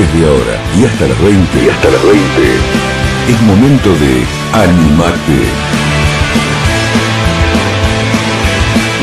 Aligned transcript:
Desde 0.00 0.26
ahora 0.26 0.58
y 0.78 0.86
hasta 0.86 1.06
las 1.08 1.22
20. 1.22 1.62
Y 1.62 1.68
hasta 1.68 1.90
las 1.90 2.02
20. 2.02 2.20
Es 3.28 3.42
momento 3.42 3.90
de 3.90 4.24
Animate. 4.54 5.44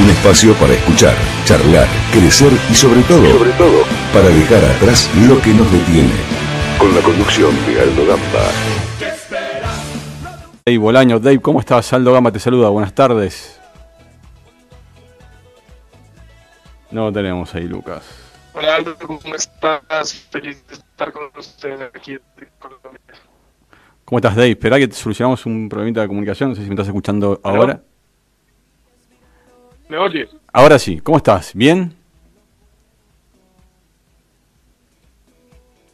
Un 0.01 0.09
espacio 0.09 0.55
para 0.55 0.73
escuchar, 0.73 1.13
charlar, 1.45 1.85
crecer 2.11 2.51
y 2.71 2.73
sobre 2.73 3.03
todo, 3.03 3.29
sobre 3.31 3.51
todo, 3.51 3.83
para 4.11 4.29
dejar 4.29 4.65
atrás 4.65 5.07
lo 5.27 5.39
que 5.39 5.53
nos 5.53 5.71
detiene. 5.71 6.09
Con 6.79 6.95
la 6.95 7.01
conducción 7.01 7.51
de 7.67 7.79
Aldo 7.79 8.07
Gamba. 8.07 8.49
Dave 10.65 10.77
Bolaño, 10.79 11.19
Dave, 11.19 11.39
¿cómo 11.39 11.59
estás? 11.59 11.93
Aldo 11.93 12.11
Gamba 12.11 12.31
te 12.31 12.39
saluda, 12.39 12.69
buenas 12.69 12.93
tardes. 12.93 13.59
No 16.89 17.13
tenemos 17.13 17.53
ahí, 17.53 17.67
Lucas. 17.67 18.26
Hola 18.57 18.77
Aldo, 18.77 18.97
¿cómo 18.97 19.35
estás? 19.35 20.15
Feliz 20.31 20.65
de 20.67 20.73
estar 20.73 21.11
con 21.11 21.29
ustedes 21.37 21.79
aquí 21.79 22.13
en 22.13 22.21
Colombia. 22.57 22.99
¿Cómo 24.03 24.17
estás, 24.17 24.35
Dave? 24.35 24.49
Espera 24.49 24.79
que 24.79 24.87
te 24.87 24.95
solucionamos 24.95 25.45
un 25.45 25.69
problemita 25.69 26.01
de 26.01 26.07
comunicación. 26.07 26.49
No 26.49 26.55
sé 26.55 26.63
si 26.63 26.67
me 26.67 26.73
estás 26.73 26.87
escuchando 26.87 27.39
ahora. 27.43 27.83
¿Me 29.87 29.97
oyes? 29.99 30.29
Ahora 30.51 30.79
sí. 30.79 30.99
¿Cómo 31.01 31.17
estás? 31.17 31.53
¿Bien? 31.53 31.93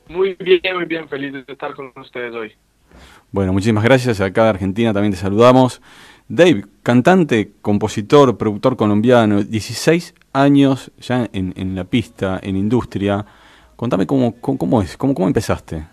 Muy 0.08 0.34
bien, 0.36 0.62
muy 0.74 0.86
bien. 0.86 1.10
Feliz 1.10 1.34
de 1.34 1.44
estar 1.46 1.74
con 1.76 1.92
ustedes 1.98 2.34
hoy. 2.34 2.54
Bueno, 3.30 3.52
muchísimas 3.52 3.84
gracias. 3.84 4.22
Acá 4.22 4.44
de 4.44 4.50
Argentina 4.52 4.94
también 4.94 5.12
te 5.12 5.20
saludamos. 5.20 5.82
Dave, 6.28 6.66
cantante, 6.84 7.52
compositor, 7.62 8.38
productor 8.38 8.76
colombiano, 8.78 9.44
16 9.44 10.16
años 10.34 10.92
ya 10.98 11.30
en, 11.34 11.76
la 11.76 11.84
pista, 11.84 12.40
en 12.42 12.56
industria. 12.56 13.26
Contame 13.76 14.08
cómo, 14.08 14.36
cómo, 14.40 14.82
es, 14.82 14.96
cómo, 14.98 15.14
cómo 15.14 15.28
empezaste. 15.28 15.86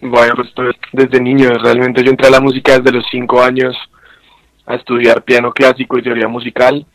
Bueno, 0.00 0.34
pues, 0.36 0.48
pues 0.54 0.76
desde 0.92 1.20
niño, 1.20 1.50
realmente 1.58 2.04
yo 2.04 2.10
entré 2.10 2.28
a 2.28 2.30
la 2.30 2.40
música 2.40 2.78
desde 2.78 2.92
los 2.92 3.04
5 3.10 3.42
años 3.42 3.76
a 4.66 4.76
estudiar 4.76 5.22
piano 5.24 5.52
clásico 5.52 5.98
y 5.98 6.02
teoría 6.02 6.28
musical 6.28 6.86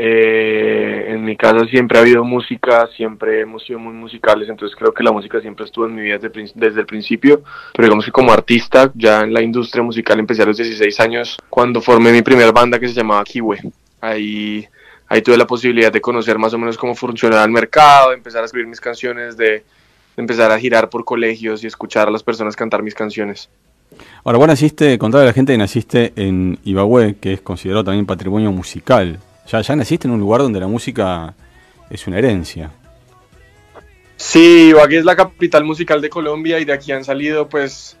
eh, 0.00 1.06
en 1.08 1.24
mi 1.24 1.36
casa 1.36 1.66
siempre 1.66 1.98
ha 1.98 2.02
habido 2.02 2.22
música, 2.22 2.88
siempre 2.96 3.40
hemos 3.40 3.64
sido 3.64 3.80
muy 3.80 3.92
musicales, 3.92 4.48
entonces 4.48 4.76
creo 4.78 4.94
que 4.94 5.02
la 5.02 5.10
música 5.10 5.40
siempre 5.40 5.64
estuvo 5.64 5.86
en 5.86 5.96
mi 5.96 6.02
vida 6.02 6.18
desde, 6.18 6.80
el 6.80 6.86
principio, 6.86 7.42
pero 7.74 7.88
digamos 7.88 8.04
que 8.04 8.12
como 8.12 8.32
artista, 8.32 8.92
ya 8.94 9.22
en 9.22 9.32
la 9.32 9.42
industria 9.42 9.82
musical 9.82 10.20
empecé 10.20 10.42
a 10.42 10.46
los 10.46 10.56
16 10.56 11.00
años 11.00 11.36
cuando 11.50 11.80
formé 11.80 12.12
mi 12.12 12.22
primera 12.22 12.52
banda 12.52 12.78
que 12.78 12.86
se 12.86 12.94
llamaba 12.94 13.24
Kiwe. 13.24 13.58
Ahí, 14.00 14.68
ahí 15.08 15.20
tuve 15.20 15.36
la 15.36 15.48
posibilidad 15.48 15.90
de 15.90 16.00
conocer 16.00 16.38
más 16.38 16.54
o 16.54 16.58
menos 16.58 16.78
cómo 16.78 16.94
funcionaba 16.94 17.42
el 17.42 17.50
mercado, 17.50 18.10
de 18.10 18.18
empezar 18.18 18.42
a 18.42 18.44
escribir 18.44 18.68
mis 18.68 18.80
canciones, 18.80 19.36
de, 19.36 19.64
empezar 20.16 20.52
a 20.52 20.60
girar 20.60 20.88
por 20.90 21.04
colegios 21.04 21.64
y 21.64 21.66
escuchar 21.66 22.06
a 22.06 22.12
las 22.12 22.22
personas 22.22 22.54
cantar 22.54 22.84
mis 22.84 22.94
canciones. 22.94 23.48
Ahora, 24.22 24.38
vos 24.38 24.46
naciste, 24.46 24.96
contale 24.96 25.24
a 25.24 25.26
la 25.26 25.32
gente 25.32 25.54
que 25.54 25.58
naciste 25.58 26.12
en 26.14 26.56
Ibagüe, 26.62 27.16
que 27.20 27.32
es 27.32 27.40
considerado 27.40 27.82
también 27.82 28.06
patrimonio 28.06 28.52
musical 28.52 29.18
ya, 29.50 29.60
ya 29.60 29.76
naciste 29.76 30.06
en 30.06 30.14
un 30.14 30.20
lugar 30.20 30.42
donde 30.42 30.60
la 30.60 30.68
música 30.68 31.34
es 31.90 32.06
una 32.06 32.18
herencia. 32.18 32.70
Sí, 34.16 34.70
Ibagué 34.70 34.98
es 34.98 35.04
la 35.04 35.16
capital 35.16 35.64
musical 35.64 36.00
de 36.00 36.10
Colombia 36.10 36.58
y 36.58 36.64
de 36.64 36.72
aquí 36.72 36.90
han 36.92 37.04
salido 37.04 37.48
pues 37.48 37.96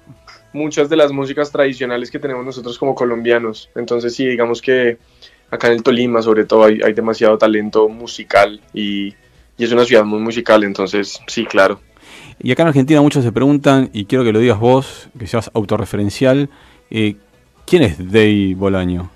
muchas 0.52 0.88
de 0.88 0.96
las 0.96 1.12
músicas 1.12 1.52
tradicionales 1.52 2.10
que 2.10 2.18
tenemos 2.18 2.44
nosotros 2.44 2.78
como 2.78 2.94
colombianos. 2.94 3.70
Entonces 3.76 4.14
sí, 4.14 4.26
digamos 4.26 4.60
que 4.60 4.98
acá 5.50 5.68
en 5.68 5.74
el 5.74 5.82
Tolima 5.82 6.20
sobre 6.20 6.44
todo 6.44 6.64
hay, 6.64 6.92
demasiado 6.92 7.38
talento 7.38 7.88
musical 7.88 8.60
y, 8.74 9.14
es 9.56 9.72
una 9.72 9.84
ciudad 9.84 10.04
muy 10.04 10.20
musical, 10.20 10.62
entonces 10.62 11.20
sí, 11.26 11.44
claro. 11.44 11.80
Y 12.40 12.52
acá 12.52 12.62
en 12.62 12.68
Argentina 12.68 13.00
muchos 13.00 13.24
se 13.24 13.32
preguntan, 13.32 13.90
y 13.92 14.04
quiero 14.04 14.22
que 14.22 14.32
lo 14.32 14.38
digas 14.38 14.60
vos, 14.60 15.08
que 15.18 15.26
seas 15.26 15.50
autorreferencial, 15.52 16.48
eh, 16.90 17.16
¿quién 17.66 17.82
es 17.82 18.12
Dey 18.12 18.54
Bolaño? 18.54 19.10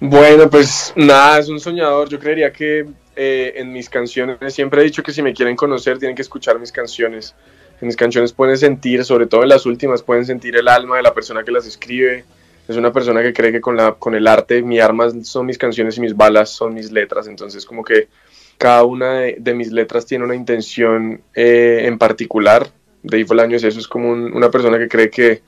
Bueno, 0.00 0.48
pues 0.48 0.94
nada, 0.96 1.38
es 1.38 1.48
un 1.50 1.60
soñador. 1.60 2.08
Yo 2.08 2.18
creería 2.18 2.50
que 2.50 2.86
eh, 3.14 3.52
en 3.56 3.70
mis 3.70 3.90
canciones, 3.90 4.38
siempre 4.54 4.80
he 4.80 4.84
dicho 4.84 5.02
que 5.02 5.12
si 5.12 5.20
me 5.20 5.34
quieren 5.34 5.56
conocer 5.56 5.98
tienen 5.98 6.16
que 6.16 6.22
escuchar 6.22 6.58
mis 6.58 6.72
canciones. 6.72 7.34
En 7.82 7.86
mis 7.86 7.96
canciones 7.96 8.32
pueden 8.32 8.56
sentir, 8.56 9.04
sobre 9.04 9.26
todo 9.26 9.42
en 9.42 9.50
las 9.50 9.66
últimas, 9.66 10.02
pueden 10.02 10.24
sentir 10.24 10.56
el 10.56 10.68
alma 10.68 10.96
de 10.96 11.02
la 11.02 11.12
persona 11.12 11.44
que 11.44 11.50
las 11.50 11.66
escribe. 11.66 12.24
Es 12.66 12.76
una 12.76 12.92
persona 12.92 13.20
que 13.20 13.34
cree 13.34 13.52
que 13.52 13.60
con, 13.60 13.76
la, 13.76 13.92
con 13.92 14.14
el 14.14 14.26
arte 14.26 14.62
mi 14.62 14.80
arma 14.80 15.08
son 15.22 15.44
mis 15.44 15.58
canciones 15.58 15.98
y 15.98 16.00
mis 16.00 16.16
balas 16.16 16.48
son 16.48 16.72
mis 16.72 16.90
letras. 16.90 17.26
Entonces 17.26 17.66
como 17.66 17.84
que 17.84 18.08
cada 18.56 18.84
una 18.84 19.20
de, 19.20 19.54
mis 19.54 19.70
letras 19.70 20.06
tiene 20.06 20.24
una 20.24 20.34
intención 20.34 21.20
eh, 21.34 21.82
en 21.84 21.98
particular. 21.98 22.68
De 23.02 23.22
Bolaño 23.24 23.56
es 23.56 23.64
eso, 23.64 23.78
es 23.78 23.88
como 23.88 24.12
una 24.12 24.50
persona 24.50 24.78
que 24.78 24.88
cree 24.88 25.10
que, 25.10 25.42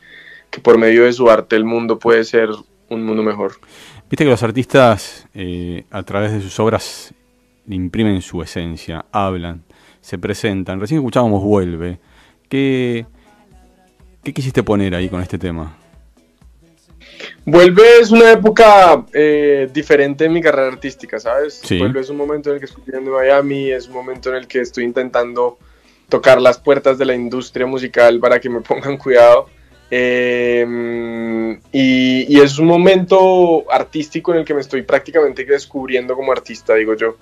que 0.51 0.61
por 0.61 0.77
medio 0.77 1.05
de 1.05 1.13
su 1.15 1.31
arte 1.31 1.57
el 1.57 1.65
mundo 1.65 1.99
puede 1.99 2.25
ser 2.25 2.51
un 2.89 3.05
mundo 3.05 3.23
mejor. 3.23 3.53
Viste 4.13 4.25
que 4.25 4.31
los 4.31 4.43
artistas 4.43 5.27
eh, 5.33 5.85
a 5.91 6.03
través 6.03 6.33
de 6.33 6.43
sus 6.43 6.61
obras 6.61 7.15
imprimen 7.67 8.21
su 8.21 8.43
esencia, 8.43 9.07
hablan, 9.11 9.65
se 10.03 10.19
presentan. 10.19 10.79
Recién 10.79 11.01
escuchábamos 11.01 11.43
Vuelve. 11.43 11.99
¿Qué, 12.47 13.07
qué 14.23 14.35
quisiste 14.35 14.63
poner 14.63 14.95
ahí 14.95 15.09
con 15.09 15.23
este 15.23 15.39
tema? 15.39 15.79
Vuelve 17.47 18.01
es 18.03 18.11
una 18.11 18.33
época 18.33 19.03
eh, 19.15 19.71
diferente 19.73 20.27
en 20.27 20.35
mi 20.35 20.43
carrera 20.43 20.69
artística, 20.69 21.19
¿sabes? 21.19 21.63
Vuelve 21.79 22.01
es 22.01 22.11
un 22.11 22.19
momento 22.19 22.51
en 22.51 22.57
el 22.57 22.61
que 22.61 22.67
estoy 22.67 22.83
viviendo 22.85 23.13
en 23.13 23.17
Miami, 23.17 23.71
es 23.71 23.89
un 23.89 23.95
momento 23.95 24.29
en 24.29 24.37
el 24.37 24.47
que 24.47 24.61
estoy 24.61 24.85
intentando 24.85 25.57
tocar 26.11 26.39
las 26.39 26.59
puertas 26.59 26.99
de 26.99 27.07
la 27.07 27.15
industria 27.15 27.65
musical 27.67 28.21
para 28.21 28.39
que 28.39 28.51
me 28.51 28.61
pongan 28.61 28.99
cuidado. 28.99 29.47
Em, 29.95 31.61
y, 31.71 32.41
es 32.41 32.59
un 32.59 32.65
momento 32.65 33.71
artístico 33.71 34.33
en 34.33 34.39
el 34.39 34.45
que 34.47 34.55
me 34.55 34.63
estoy 34.63 34.81
prácticamente 34.81 35.45
descubriendo 35.45 36.17
como 36.17 36.33
artista, 36.33 36.75
digo 36.77 36.97
yo. 36.97 37.19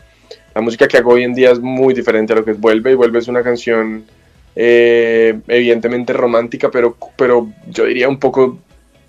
La 0.55 0.61
música 0.61 0.87
que 0.87 0.97
hago 0.97 1.15
hoy 1.15 1.25
en 1.25 1.35
día 1.35 1.51
es 1.51 1.59
muy 1.59 1.95
diferente 1.95 2.33
a 2.33 2.37
lo 2.37 2.45
que 2.45 2.53
Vuelve, 2.53 2.93
y 2.93 2.95
Vuelve 2.95 3.19
es 3.19 3.27
una 3.27 3.43
canción 3.43 4.05
eh, 4.55 5.41
evidentemente 5.49 6.13
romántica, 6.13 6.71
pero, 6.71 6.97
pero 7.17 7.49
yo 7.67 7.87
diría 7.87 8.09
un 8.09 8.21
poco 8.21 8.61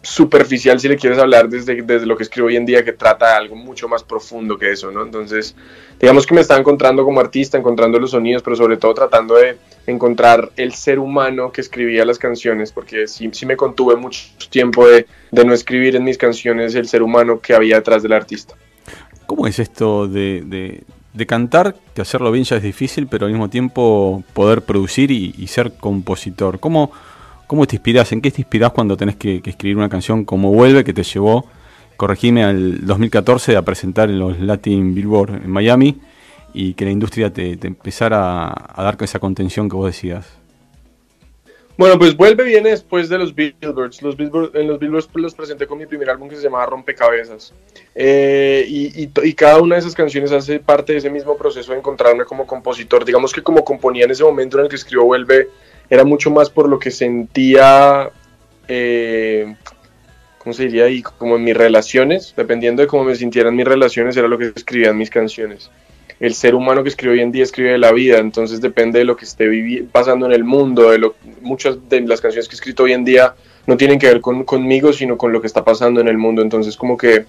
superficial 0.01 0.79
si 0.79 0.87
le 0.87 0.97
quieres 0.97 1.19
hablar 1.19 1.47
desde, 1.47 1.81
desde 1.81 2.05
lo 2.05 2.17
que 2.17 2.23
escribo 2.23 2.47
hoy 2.47 2.55
en 2.55 2.65
día, 2.65 2.83
que 2.83 2.93
trata 2.93 3.37
algo 3.37 3.55
mucho 3.55 3.87
más 3.87 4.03
profundo 4.03 4.57
que 4.57 4.71
eso, 4.71 4.91
¿no? 4.91 5.03
Entonces, 5.03 5.55
digamos 5.99 6.25
que 6.25 6.33
me 6.33 6.41
está 6.41 6.57
encontrando 6.57 7.03
como 7.03 7.19
artista, 7.19 7.57
encontrando 7.57 7.99
los 7.99 8.11
sonidos, 8.11 8.41
pero 8.41 8.55
sobre 8.55 8.77
todo 8.77 8.93
tratando 8.93 9.35
de 9.35 9.57
encontrar 9.85 10.51
el 10.57 10.73
ser 10.73 10.97
humano 10.97 11.51
que 11.51 11.61
escribía 11.61 12.03
las 12.03 12.17
canciones, 12.17 12.71
porque 12.71 13.07
sí, 13.07 13.29
sí 13.31 13.45
me 13.45 13.55
contuve 13.55 13.95
mucho 13.95 14.21
tiempo 14.49 14.87
de, 14.87 15.05
de 15.31 15.45
no 15.45 15.53
escribir 15.53 15.95
en 15.95 16.03
mis 16.03 16.17
canciones 16.17 16.73
el 16.73 16.87
ser 16.87 17.03
humano 17.03 17.39
que 17.39 17.53
había 17.53 17.75
detrás 17.75 18.01
del 18.01 18.13
artista. 18.13 18.55
¿Cómo 19.27 19.45
es 19.47 19.59
esto 19.59 20.07
de, 20.07 20.83
de, 21.13 21.25
cantar, 21.25 21.75
que 21.93 22.01
hacerlo 22.01 22.31
bien 22.31 22.43
ya 22.43 22.57
es 22.57 22.63
difícil, 22.63 23.07
pero 23.07 23.27
al 23.27 23.31
mismo 23.31 23.49
tiempo 23.49 24.23
poder 24.33 24.63
producir 24.63 25.11
y 25.11 25.47
ser 25.47 25.73
compositor? 25.73 26.59
¿Cómo, 26.59 26.91
¿Cómo 27.51 27.67
te 27.67 27.75
inspiras? 27.75 28.09
¿En 28.13 28.21
qué 28.21 28.31
te 28.31 28.39
inspiras 28.39 28.71
cuando 28.71 28.95
tenés 28.95 29.17
que, 29.17 29.41
escribir 29.45 29.75
una 29.75 29.89
canción 29.89 30.23
como 30.23 30.53
Vuelve, 30.53 30.85
que 30.85 30.93
te 30.93 31.03
llevó, 31.03 31.45
corregime, 31.97 32.45
al 32.45 32.85
2014 32.85 33.57
a 33.57 33.61
presentar 33.61 34.09
en 34.09 34.19
los 34.19 34.39
Latin 34.39 34.95
Billboard 34.95 35.43
en 35.43 35.49
Miami 35.49 35.99
y 36.53 36.75
que 36.75 36.85
la 36.85 36.91
industria 36.91 37.33
te, 37.33 37.59
empezara 37.63 38.47
a, 38.47 38.83
dar 38.83 38.95
esa 39.01 39.19
contención 39.19 39.67
que 39.67 39.75
vos 39.75 39.87
decías? 39.87 40.29
Bueno, 41.77 41.99
pues 41.99 42.15
Vuelve 42.15 42.45
viene 42.45 42.69
después 42.69 43.09
de 43.09 43.17
los 43.17 43.35
Billboards. 43.35 44.01
Los 44.01 44.15
en 44.17 44.67
los 44.69 44.79
Billboards 44.79 45.09
pues, 45.11 45.21
los 45.21 45.35
presenté 45.35 45.67
con 45.67 45.77
mi 45.77 45.85
primer 45.85 46.09
álbum 46.09 46.29
que 46.29 46.37
se 46.37 46.43
llamaba 46.43 46.67
Rompecabezas. 46.67 47.53
Eh, 47.93 48.63
y, 48.65 49.09
y, 49.13 49.33
cada 49.33 49.57
una 49.57 49.75
de 49.75 49.81
esas 49.81 49.93
canciones 49.93 50.31
hace 50.31 50.61
parte 50.61 50.93
de 50.93 50.99
ese 50.99 51.09
mismo 51.09 51.35
proceso 51.35 51.73
de 51.73 51.79
encontrarme 51.79 52.23
como 52.23 52.47
compositor. 52.47 53.03
Digamos 53.03 53.33
que 53.33 53.43
como 53.43 53.65
componía 53.65 54.05
en 54.05 54.11
ese 54.11 54.23
momento 54.23 54.57
en 54.57 54.63
el 54.63 54.69
que 54.69 54.77
escribo 54.77 55.03
Vuelve, 55.03 55.49
era 55.91 56.05
mucho 56.05 56.31
más 56.31 56.49
por 56.49 56.69
lo 56.69 56.79
que 56.79 56.89
sentía, 56.89 58.09
eh, 58.69 59.55
¿cómo 60.37 60.53
se 60.53 60.63
diría 60.63 60.85
ahí? 60.85 61.01
Como 61.01 61.35
en 61.35 61.43
mis 61.43 61.55
relaciones, 61.55 62.33
dependiendo 62.35 62.81
de 62.81 62.87
cómo 62.87 63.03
me 63.03 63.15
sintieran 63.15 63.57
mis 63.57 63.67
relaciones, 63.67 64.15
era 64.15 64.29
lo 64.29 64.37
que 64.37 64.53
escribían 64.55 64.97
mis 64.97 65.09
canciones. 65.09 65.69
El 66.21 66.33
ser 66.33 66.55
humano 66.55 66.81
que 66.81 66.87
escribe 66.87 67.15
hoy 67.15 67.19
en 67.19 67.33
día 67.33 67.43
escribe 67.43 67.71
de 67.71 67.77
la 67.77 67.91
vida, 67.91 68.19
entonces 68.19 68.61
depende 68.61 68.99
de 68.99 69.05
lo 69.05 69.17
que 69.17 69.25
esté 69.25 69.83
pasando 69.91 70.27
en 70.27 70.31
el 70.31 70.45
mundo, 70.45 70.91
muchas 71.41 71.77
de 71.89 71.99
las 72.01 72.21
canciones 72.21 72.47
que 72.47 72.53
he 72.53 72.57
escrito 72.57 72.83
hoy 72.83 72.93
en 72.93 73.03
día 73.03 73.35
no 73.67 73.75
tienen 73.75 73.99
que 73.99 74.07
ver 74.07 74.21
con, 74.21 74.45
conmigo, 74.45 74.93
sino 74.93 75.17
con 75.17 75.33
lo 75.33 75.41
que 75.41 75.47
está 75.47 75.65
pasando 75.65 75.99
en 75.99 76.07
el 76.07 76.17
mundo, 76.17 76.41
entonces 76.41 76.77
como 76.77 76.95
que 76.95 77.25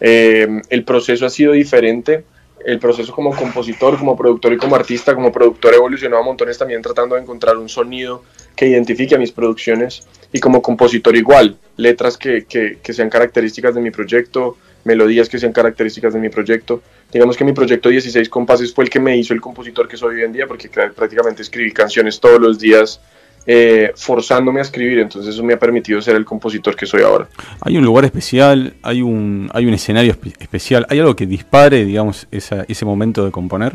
eh, 0.00 0.62
el 0.70 0.84
proceso 0.84 1.26
ha 1.26 1.30
sido 1.30 1.52
diferente 1.52 2.24
el 2.64 2.78
proceso 2.78 3.12
como 3.12 3.34
compositor, 3.34 3.98
como 3.98 4.16
productor 4.16 4.52
y 4.52 4.56
como 4.56 4.76
artista, 4.76 5.14
como 5.14 5.32
productor 5.32 5.74
evolucionó 5.74 6.18
a 6.18 6.22
montones 6.22 6.58
también 6.58 6.82
tratando 6.82 7.14
de 7.14 7.22
encontrar 7.22 7.56
un 7.56 7.68
sonido 7.68 8.22
que 8.56 8.66
identifique 8.66 9.14
a 9.14 9.18
mis 9.18 9.32
producciones 9.32 10.06
y 10.32 10.40
como 10.40 10.60
compositor 10.60 11.16
igual, 11.16 11.56
letras 11.76 12.18
que, 12.18 12.44
que, 12.46 12.92
sean 12.92 13.08
características 13.08 13.74
de 13.74 13.80
mi 13.80 13.90
proyecto, 13.90 14.56
melodías 14.84 15.28
que 15.28 15.38
sean 15.38 15.52
características 15.52 16.12
de 16.14 16.20
mi 16.20 16.28
proyecto. 16.28 16.82
Digamos 17.12 17.36
que 17.36 17.44
mi 17.44 17.52
proyecto 17.52 17.88
16 17.88 18.28
compases 18.28 18.74
fue 18.74 18.84
el 18.84 18.90
que 18.90 19.00
me 19.00 19.16
hizo 19.16 19.32
el 19.32 19.40
compositor 19.40 19.88
que 19.88 19.96
soy 19.96 20.16
hoy 20.16 20.22
en 20.24 20.32
día, 20.32 20.46
porque 20.46 20.68
prácticamente 20.68 21.42
escribí 21.42 21.72
canciones 21.72 22.20
todos 22.20 22.40
los 22.40 22.58
días, 22.58 23.00
eh, 23.50 23.92
forzándome 23.96 24.60
a 24.60 24.62
escribir, 24.62 24.98
entonces 24.98 25.34
eso 25.34 25.42
me 25.42 25.54
ha 25.54 25.58
permitido 25.58 26.02
ser 26.02 26.14
el 26.16 26.26
compositor 26.26 26.76
que 26.76 26.84
soy 26.84 27.00
ahora. 27.00 27.28
¿Hay 27.62 27.78
un 27.78 27.84
lugar 27.84 28.04
especial, 28.04 28.74
hay 28.82 29.00
un, 29.00 29.50
hay 29.54 29.64
un 29.64 29.72
escenario 29.72 30.14
especial, 30.38 30.86
hay 30.90 30.98
algo 30.98 31.16
que 31.16 31.24
dispare, 31.24 31.86
digamos, 31.86 32.26
ese 32.30 32.84
momento 32.84 33.24
de 33.24 33.30
componer? 33.30 33.72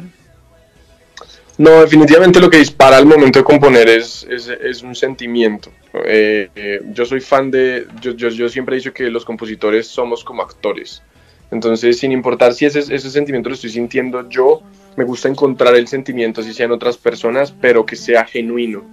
No, 1.57 1.81
definitivamente 1.81 2.39
lo 2.39 2.51
que 2.51 2.57
dispara 2.57 2.97
al 2.97 3.07
momento 3.07 3.39
de 3.39 3.45
componer 3.45 3.89
es, 3.89 4.27
es, 4.29 4.83
un 4.83 4.93
sentimiento. 4.93 5.71
Eh, 6.05 6.49
eh, 6.55 6.81
yo 6.91 7.05
soy 7.05 7.19
fan 7.19 7.49
de, 7.49 7.87
yo, 7.99 8.11
yo, 8.11 8.29
yo, 8.29 8.49
siempre 8.49 8.75
he 8.75 8.77
dicho 8.77 8.93
que 8.93 9.09
los 9.09 9.25
compositores 9.25 9.87
somos 9.87 10.23
como 10.23 10.43
actores. 10.43 11.01
Entonces, 11.49 11.97
sin 11.97 12.11
importar 12.11 12.53
si 12.53 12.65
ese, 12.65 12.79
ese 12.79 13.09
sentimiento 13.09 13.49
lo 13.49 13.55
estoy 13.55 13.71
sintiendo 13.71 14.29
yo, 14.29 14.61
me 14.95 15.03
gusta 15.03 15.29
encontrar 15.29 15.75
el 15.75 15.87
sentimiento, 15.87 16.41
si 16.41 16.53
sean 16.53 16.71
otras 16.71 16.97
personas, 16.97 17.51
pero 17.51 17.85
que 17.85 17.95
sea 17.95 18.25
genuino. 18.25 18.83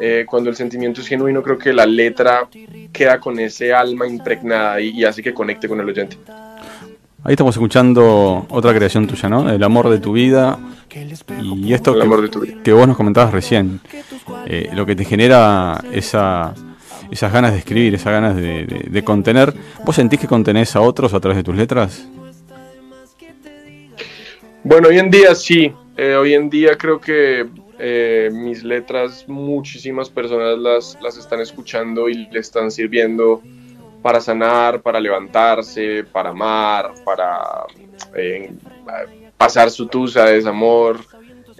Eh, 0.00 0.24
cuando 0.28 0.50
el 0.50 0.56
sentimiento 0.56 1.00
es 1.00 1.08
genuino, 1.08 1.42
creo 1.42 1.58
que 1.58 1.72
la 1.72 1.86
letra 1.86 2.48
queda 2.92 3.18
con 3.20 3.38
ese 3.38 3.72
alma 3.72 4.06
impregnada 4.06 4.80
y, 4.80 4.90
y 4.90 5.04
hace 5.04 5.22
que 5.22 5.34
conecte 5.34 5.68
con 5.68 5.80
el 5.80 5.88
oyente. 5.88 6.16
Ahí 7.22 7.34
estamos 7.34 7.54
escuchando 7.54 8.46
otra 8.48 8.74
creación 8.74 9.06
tuya, 9.06 9.28
¿no? 9.28 9.50
El 9.50 9.62
amor 9.62 9.90
de 9.90 9.98
tu 9.98 10.12
vida. 10.12 10.58
Y 11.42 11.72
esto 11.74 11.94
que, 12.64 12.72
vos 12.72 12.88
nos 12.88 12.96
comentabas 12.96 13.32
recién, 13.32 13.80
eh, 14.46 14.70
lo 14.72 14.86
que 14.86 14.96
te 14.96 15.04
genera 15.04 15.84
esa, 15.92 16.54
esas 17.10 17.32
ganas 17.32 17.52
de 17.52 17.58
escribir, 17.58 17.94
esas 17.94 18.12
ganas 18.12 18.36
de, 18.36 19.02
contener. 19.04 19.54
¿Vos 19.84 19.96
sentís 19.96 20.18
que 20.18 20.26
contenés 20.26 20.74
a 20.76 20.80
otros 20.80 21.12
a 21.12 21.20
través 21.20 21.36
de 21.36 21.44
tus 21.44 21.54
letras? 21.54 22.08
Bueno, 24.62 24.88
hoy 24.88 24.98
en 24.98 25.10
día 25.10 25.34
sí. 25.34 25.72
Eh, 25.96 26.14
hoy 26.14 26.34
en 26.34 26.50
día 26.50 26.76
creo 26.76 27.00
que 27.00 27.46
eh, 27.78 28.28
mis 28.32 28.62
letras 28.62 29.24
muchísimas 29.26 30.10
personas 30.10 30.58
las, 30.58 30.98
las 31.00 31.16
están 31.16 31.40
escuchando 31.40 32.08
y 32.08 32.26
le 32.26 32.40
están 32.40 32.70
sirviendo 32.70 33.42
para 34.02 34.20
sanar, 34.20 34.82
para 34.82 35.00
levantarse, 35.00 36.04
para 36.04 36.30
amar, 36.30 36.92
para 37.04 37.66
eh, 38.14 38.52
pasar 39.36 39.70
su 39.70 39.86
tusa 39.86 40.26
de 40.26 40.34
desamor. 40.34 41.00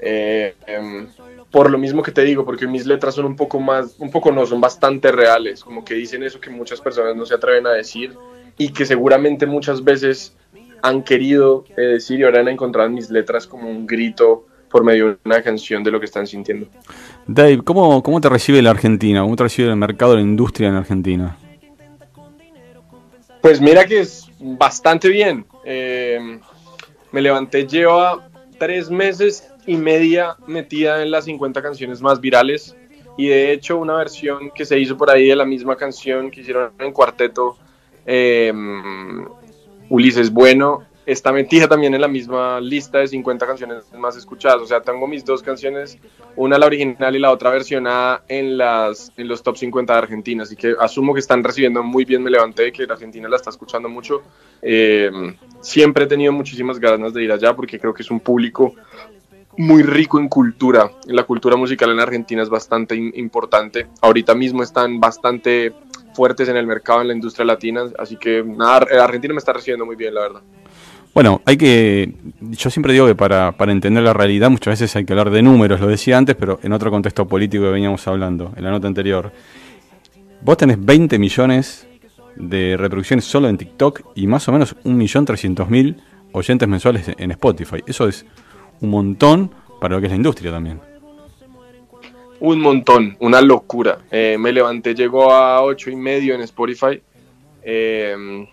Em, 0.03 1.09
por 1.51 1.71
lo 1.71 1.79
mismo 1.79 2.03
que 2.03 2.13
te 2.13 2.23
digo, 2.23 2.45
porque 2.45 2.67
mis 2.67 2.87
letras 2.87 3.15
son 3.15 3.25
un 3.25 3.37
poco 3.37 3.61
más, 3.61 3.97
un 3.99 4.11
poco 4.11 4.31
no, 4.31 4.45
son 4.47 4.61
bastante 4.61 5.11
reales, 5.11 5.65
como 5.65 5.85
que 5.85 5.95
dicen 5.95 6.23
eso 6.23 6.41
que 6.41 6.51
muchas 6.51 6.81
personas 6.81 7.17
no 7.17 7.27
se 7.27 7.35
atreven 7.35 7.67
a 7.67 7.73
decir 7.73 8.15
y 8.57 8.73
que 8.73 8.87
seguramente 8.87 9.47
muchas 9.47 9.83
veces 9.83 10.37
han 10.83 11.03
querido 11.03 11.65
eh, 11.77 11.83
decir 11.83 12.21
y 12.21 12.25
ahora 12.25 12.41
han 12.41 12.49
encontrado 12.49 12.89
en 12.89 12.95
mis 12.95 13.11
letras 13.11 13.47
como 13.47 13.69
un 13.69 13.87
grito 13.87 14.47
por 14.71 14.85
medio 14.85 15.09
de 15.09 15.19
una 15.25 15.43
canción 15.43 15.83
de 15.83 15.91
lo 15.91 15.99
que 15.99 16.07
están 16.07 16.27
sintiendo. 16.27 16.67
Dave, 17.27 17.61
¿cómo, 17.63 18.03
cómo 18.03 18.21
te 18.21 18.29
recibe 18.29 18.63
la 18.63 18.71
Argentina? 18.71 19.23
¿Cómo 19.23 19.37
te 19.37 19.43
recibe 19.43 19.69
el 19.69 19.77
mercado 19.77 20.15
la 20.15 20.23
industria 20.23 20.69
en 20.69 20.77
Argentina? 20.77 21.37
Pues 23.41 23.61
mira 23.61 23.85
que 23.85 24.01
es 24.01 24.31
bastante 24.39 25.09
bien. 25.09 25.45
Eh, 25.65 26.39
me 27.11 27.21
levanté, 27.21 27.67
lleva 27.67 28.29
tres 28.59 28.91
meses 28.91 29.51
y 29.67 29.77
media 29.77 30.37
metida 30.47 31.03
en 31.03 31.11
las 31.11 31.25
50 31.25 31.63
canciones 31.63 32.01
más 32.01 32.21
virales. 32.21 32.77
Y 33.17 33.27
de 33.29 33.53
hecho, 33.53 33.79
una 33.79 33.97
versión 33.97 34.51
que 34.51 34.65
se 34.65 34.79
hizo 34.79 34.97
por 34.97 35.11
ahí 35.11 35.29
de 35.29 35.37
la 35.37 35.45
misma 35.45 35.77
canción 35.77 36.31
que 36.31 36.41
hicieron 36.43 36.71
en 36.79 36.93
cuarteto, 36.93 37.57
eh, 38.07 38.53
Ulises 39.91 40.33
Bueno, 40.33 40.85
está 41.05 41.33
metida 41.33 41.67
también 41.67 41.93
en 41.95 42.01
la 42.01 42.09
misma 42.09 42.61
lista 42.61 42.99
de 42.99 43.09
50 43.09 43.47
canciones 43.47 43.93
más 43.93 44.17
escuchadas. 44.17 44.63
O 44.63 44.67
sea, 44.67 44.81
tengo 44.81 45.07
mis 45.07 45.25
dos 45.25 45.43
canciones, 45.43 45.99
una 46.37 46.59
la 46.59 46.67
original 46.67 47.15
y 47.15 47.19
la 47.19 47.33
otra 47.33 47.51
versionada 47.51 48.23
en, 48.29 48.57
las, 48.57 49.13
en 49.17 49.29
los 49.29 49.43
top 49.43 49.57
50 49.57 49.93
de 49.93 49.99
Argentina. 49.99 50.45
Así 50.45 50.57
que 50.57 50.75
asumo 50.79 51.13
que 51.13 51.21
están 51.21 51.43
recibiendo 51.43 51.83
muy 51.83 52.05
bien 52.05 52.23
Me 52.23 52.31
Levanté, 52.31 52.73
que 52.73 52.87
la 52.87 52.95
Argentina 52.95 53.29
la 53.29 53.37
está 53.37 53.51
escuchando 53.51 53.89
mucho. 53.89 54.23
Eh, 54.63 55.11
siempre 55.61 56.05
he 56.05 56.07
tenido 56.07 56.33
muchísimas 56.33 56.79
ganas 56.79 57.13
de 57.13 57.25
ir 57.25 57.33
allá 57.33 57.55
porque 57.55 57.79
creo 57.79 57.93
que 57.93 58.03
es 58.03 58.11
un 58.11 58.21
público 58.21 58.75
muy 59.57 59.83
rico 59.83 60.19
en 60.21 60.29
cultura. 60.29 60.93
La 61.07 61.25
cultura 61.25 61.57
musical 61.57 61.91
en 61.91 62.01
Argentina 62.01 62.43
es 62.43 62.49
bastante 62.49 62.95
importante. 62.95 63.89
Ahorita 64.01 64.35
mismo 64.35 64.63
están 64.63 65.01
bastante 65.01 65.75
fuertes 66.15 66.49
en 66.49 66.57
el 66.57 66.67
mercado, 66.67 67.03
en 67.03 67.09
la 67.09 67.15
industria 67.15 67.45
latina. 67.45 67.85
Así 67.99 68.17
que 68.17 68.43
nada, 68.45 68.87
Argentina 69.03 69.35
me 69.35 69.39
está 69.39 69.53
recibiendo 69.53 69.87
muy 69.87 69.97
bien, 69.97 70.15
la 70.15 70.21
verdad. 70.23 70.41
Bueno, 71.13 71.43
hay 71.45 71.57
que. 71.57 72.15
Yo 72.41 72.71
siempre 72.71 72.93
digo 72.93 73.07
que 73.07 73.17
para, 73.17 73.53
para, 73.53 73.73
entender 73.73 74.03
la 74.03 74.13
realidad 74.13 74.49
muchas 74.49 74.73
veces 74.73 74.95
hay 74.95 75.05
que 75.05 75.13
hablar 75.13 75.31
de 75.31 75.43
números, 75.43 75.81
lo 75.81 75.89
decía 75.89 76.17
antes, 76.17 76.37
pero 76.37 76.61
en 76.63 76.73
otro 76.73 76.91
contexto 76.91 77.27
político 77.27 77.65
que 77.65 77.71
veníamos 77.71 78.07
hablando, 78.07 78.53
en 78.57 78.65
la 78.65 78.71
nota 78.71 78.87
anterior. 78.87 79.33
Vos 80.43 80.57
tenés 80.57 80.83
20 80.83 81.19
millones 81.19 81.87
de 82.37 82.77
reproducciones 82.77 83.25
solo 83.25 83.49
en 83.49 83.59
TikTok 83.59 84.13
y 84.15 84.27
más 84.27 84.49
o 84.49 84.53
menos 84.53 84.77
1.300.000 84.85 85.97
oyentes 86.33 86.69
mensuales 86.69 87.11
en 87.17 87.31
Spotify. 87.33 87.83
Eso 87.87 88.09
es 88.09 88.25
un 88.81 88.91
montón 88.91 89.51
para 89.81 89.97
lo 89.97 90.01
que 90.01 90.07
es 90.07 90.13
la 90.13 90.17
industria 90.17 90.53
también. 90.53 90.90
Un 92.41 92.61
montón, 92.61 93.17
una 93.21 93.41
locura. 93.41 93.99
Eh, 94.11 94.37
me 94.39 94.53
levanté, 94.53 94.95
llegó 94.95 95.33
a 95.33 95.63
8 95.63 95.91
y 95.91 95.97
medio 95.97 96.35
en 96.35 96.41
Spotify. 96.41 97.01
Eh, 97.63 98.47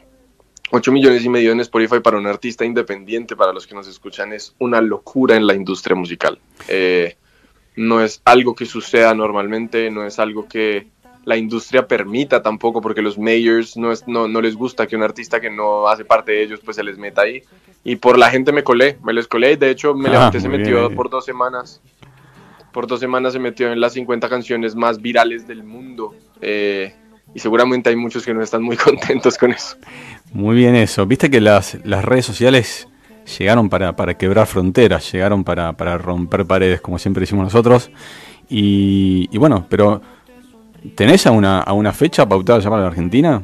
8 0.72 0.92
millones 0.92 1.24
y 1.24 1.30
medio 1.30 1.52
en 1.54 1.62
Spotify 1.62 2.00
para 2.02 2.18
un 2.18 2.28
artista 2.28 2.66
independiente, 2.66 3.36
para 3.36 3.54
los 3.54 3.66
que 3.66 3.76
nos 3.76 3.88
escuchan, 3.88 4.34
es 4.34 4.54
una 4.60 4.82
locura 4.82 5.36
en 5.36 5.48
la 5.48 5.54
industria 5.54 5.96
musical. 5.96 6.40
Eh, 6.68 7.16
no 7.76 8.02
es 8.02 8.22
algo 8.26 8.56
que 8.56 8.66
suceda 8.66 9.14
normalmente, 9.14 9.90
no 9.90 10.06
es 10.06 10.20
algo 10.20 10.48
que 10.48 10.88
la 11.24 11.38
industria 11.38 11.88
permita 11.88 12.42
tampoco, 12.42 12.82
porque 12.82 13.02
los 13.02 13.18
mayors 13.18 13.78
no, 13.78 13.92
no, 14.08 14.28
no, 14.28 14.42
les 14.42 14.56
gusta 14.56 14.88
que 14.88 14.96
un 14.96 15.04
artista 15.04 15.40
que 15.40 15.50
no 15.50 15.88
hace 15.88 16.04
parte 16.04 16.32
de 16.32 16.44
ellos 16.44 16.60
pues 16.64 16.76
se 16.76 16.84
les 16.84 16.98
meta 16.98 17.22
ahí. 17.22 17.44
Y 17.84 17.98
por 17.98 18.18
la 18.18 18.30
gente 18.30 18.52
me 18.52 18.64
colé, 18.64 18.98
me 19.04 19.14
les 19.14 19.28
colé, 19.28 19.56
de 19.56 19.70
hecho 19.70 19.94
me 19.94 20.10
ah, 20.10 20.14
levanté, 20.14 20.42
se 20.42 20.50
metió 20.50 20.94
por 20.94 21.10
dos 21.10 21.24
semanas. 21.24 21.82
Por 22.78 22.86
dos 22.86 23.00
semanas 23.00 23.34
se 23.34 23.40
metió 23.40 23.72
en 23.72 23.80
las 23.80 23.94
50 23.94 24.30
canciones 24.30 24.76
más 24.76 25.02
virales 25.02 25.48
del 25.48 25.64
mundo. 25.64 26.14
Eh, 26.40 26.94
y 27.34 27.40
seguramente 27.40 27.90
hay 27.90 27.96
muchos 27.96 28.24
que 28.24 28.36
no 28.36 28.44
están 28.44 28.62
muy 28.62 28.78
contentos 28.86 29.36
con 29.36 29.52
eso. 29.52 29.78
Muy 30.32 30.56
bien 30.56 30.76
eso. 30.76 31.04
Viste 31.08 31.32
que 31.32 31.42
las, 31.42 31.80
las 31.86 32.06
redes 32.06 32.28
sociales 32.28 32.88
llegaron 33.40 33.68
para, 33.68 33.96
para 33.96 34.16
quebrar 34.16 34.46
fronteras, 34.46 35.12
llegaron 35.12 35.44
para, 35.44 35.74
para, 35.74 35.98
romper 35.98 36.46
paredes, 36.46 36.80
como 36.80 37.00
siempre 37.00 37.22
decimos 37.22 37.46
nosotros. 37.46 37.90
Y, 38.48 39.36
bueno, 39.40 39.66
pero 39.68 40.00
¿tenés 40.94 41.26
a 41.26 41.32
una, 41.32 41.62
a 41.62 41.74
una 41.74 41.94
fecha 41.94 42.30
pautada 42.30 42.60
llamar 42.60 42.78
a 42.78 42.84
la 42.84 42.90
Argentina? 42.90 43.42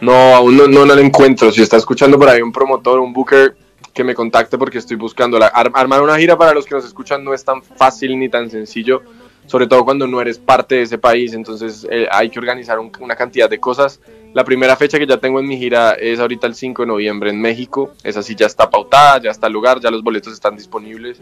No, 0.00 0.12
aún 0.12 0.56
no, 0.56 0.68
no, 0.68 0.84
la 0.86 1.00
encuentro. 1.00 1.50
Si 1.50 1.60
está 1.60 1.76
escuchando 1.76 2.20
por 2.20 2.28
ahí 2.28 2.40
un 2.40 2.52
promotor, 2.52 3.00
un 3.00 3.12
booker, 3.12 3.56
que 3.94 4.04
me 4.04 4.14
contacte 4.14 4.58
porque 4.58 4.78
estoy 4.78 4.96
buscando. 4.96 5.38
La, 5.38 5.46
armar 5.46 6.02
una 6.02 6.18
gira 6.18 6.36
para 6.36 6.52
los 6.52 6.66
que 6.66 6.74
nos 6.74 6.84
escuchan 6.84 7.24
no 7.24 7.32
es 7.32 7.44
tan 7.44 7.62
fácil 7.62 8.18
ni 8.18 8.28
tan 8.28 8.50
sencillo, 8.50 9.02
sobre 9.46 9.66
todo 9.66 9.84
cuando 9.84 10.06
no 10.06 10.20
eres 10.20 10.38
parte 10.38 10.74
de 10.74 10.82
ese 10.82 10.98
país. 10.98 11.32
Entonces 11.32 11.86
eh, 11.90 12.06
hay 12.10 12.28
que 12.28 12.38
organizar 12.38 12.78
una 12.78 13.16
cantidad 13.16 13.48
de 13.48 13.60
cosas 13.60 14.00
la 14.34 14.42
primera 14.42 14.74
fecha 14.74 14.98
que 14.98 15.06
ya 15.06 15.16
tengo 15.18 15.38
en 15.38 15.46
mi 15.46 15.56
gira 15.56 15.92
es 15.92 16.18
ahorita 16.18 16.48
el 16.48 16.56
5 16.56 16.82
de 16.82 16.88
noviembre 16.88 17.30
en 17.30 17.40
México. 17.40 17.94
Esa 18.02 18.20
sí 18.20 18.34
ya 18.34 18.46
está 18.46 18.68
pautada, 18.68 19.22
ya 19.22 19.30
está 19.30 19.46
el 19.46 19.52
lugar, 19.52 19.78
ya 19.78 19.92
los 19.92 20.02
boletos 20.02 20.32
están 20.32 20.56
disponibles. 20.56 21.20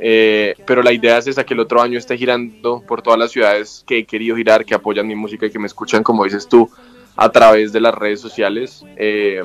Eh, 0.00 0.56
pero 0.66 0.82
la 0.82 0.92
idea 0.92 1.18
es 1.18 1.28
esa, 1.28 1.44
que 1.44 1.54
el 1.54 1.60
otro 1.60 1.80
año 1.80 1.96
esté 1.96 2.18
girando 2.18 2.82
por 2.84 3.00
todas 3.00 3.16
las 3.16 3.30
ciudades 3.30 3.84
que 3.86 3.98
he 3.98 4.04
querido 4.04 4.34
girar, 4.34 4.64
que 4.64 4.74
apoyan 4.74 5.06
mi 5.06 5.14
música 5.14 5.46
y 5.46 5.52
que 5.52 5.58
me 5.60 5.68
escuchan, 5.68 6.02
como 6.02 6.24
dices 6.24 6.48
tú, 6.48 6.68
a 7.14 7.30
través 7.30 7.72
de 7.72 7.80
las 7.80 7.94
redes 7.94 8.20
sociales. 8.20 8.84
Eh, 8.96 9.40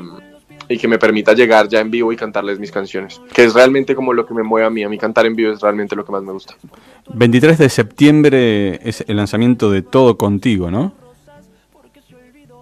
y 0.70 0.78
que 0.78 0.88
me 0.88 0.98
permita 0.98 1.34
llegar 1.34 1.68
ya 1.68 1.80
en 1.80 1.92
vivo 1.92 2.12
y 2.12 2.16
cantarles 2.16 2.60
mis 2.60 2.72
canciones, 2.72 3.22
que 3.34 3.44
es 3.44 3.54
realmente 3.54 3.96
como 3.96 4.14
lo 4.14 4.26
que 4.26 4.34
me 4.34 4.44
mueve 4.44 4.68
a 4.68 4.70
mí, 4.70 4.84
a 4.84 4.90
mí 4.90 4.98
cantar 4.98 5.26
en 5.26 5.36
vivo 5.36 5.52
es 5.52 5.62
realmente 5.62 5.96
lo 5.96 6.06
que 6.06 6.12
más 6.12 6.24
me 6.24 6.32
gusta. 6.32 6.56
23 7.14 7.58
de 7.58 7.70
septiembre 7.70 8.80
es 8.88 9.04
el 9.08 9.18
lanzamiento 9.18 9.70
de 9.70 9.82
Todo 9.82 10.18
Contigo, 10.18 10.72
¿no? 10.72 10.94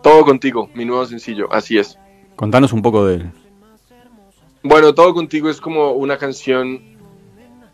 Todo 0.02 0.26
contigo, 0.26 0.70
mi 0.74 0.84
nuevo 0.84 1.06
sencillo, 1.06 1.48
así 1.54 1.78
es. 1.78 1.98
Contanos 2.36 2.74
un 2.74 2.82
poco 2.82 3.06
de 3.06 3.16
él. 3.16 3.32
Bueno, 4.64 4.94
Todo 4.94 5.14
contigo 5.14 5.50
es 5.50 5.62
como 5.62 5.92
una 5.92 6.18
canción 6.18 6.82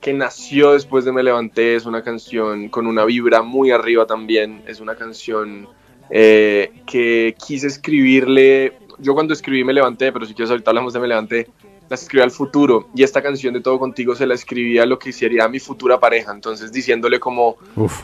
que 0.01 0.13
nació 0.13 0.73
después 0.73 1.05
de 1.05 1.11
Me 1.11 1.23
Levanté, 1.23 1.75
es 1.75 1.85
una 1.85 2.03
canción 2.03 2.69
con 2.69 2.85
una 2.85 3.05
vibra 3.05 3.41
muy 3.41 3.71
arriba 3.71 4.05
también, 4.05 4.61
es 4.67 4.79
una 4.79 4.95
canción 4.95 5.67
eh, 6.09 6.71
que 6.85 7.35
quise 7.45 7.67
escribirle, 7.67 8.77
yo 8.99 9.13
cuando 9.13 9.33
escribí 9.33 9.63
Me 9.63 9.73
Levanté, 9.73 10.11
pero 10.11 10.25
si 10.25 10.33
quieres 10.33 10.51
ahorita 10.51 10.71
hablamos 10.71 10.93
de 10.93 10.99
Me 10.99 11.07
Levanté, 11.07 11.47
la 11.89 11.95
escribí 11.95 12.21
al 12.21 12.31
futuro. 12.31 12.89
Y 12.95 13.03
esta 13.03 13.21
canción 13.21 13.53
de 13.53 13.61
Todo 13.61 13.79
Contigo 13.79 14.15
se 14.15 14.25
la 14.25 14.33
escribía 14.33 14.83
a 14.83 14.85
lo 14.85 14.99
que 14.99 15.11
sería 15.13 15.47
mi 15.47 15.59
futura 15.59 15.99
pareja, 15.99 16.31
entonces 16.31 16.71
diciéndole 16.71 17.19
como 17.19 17.57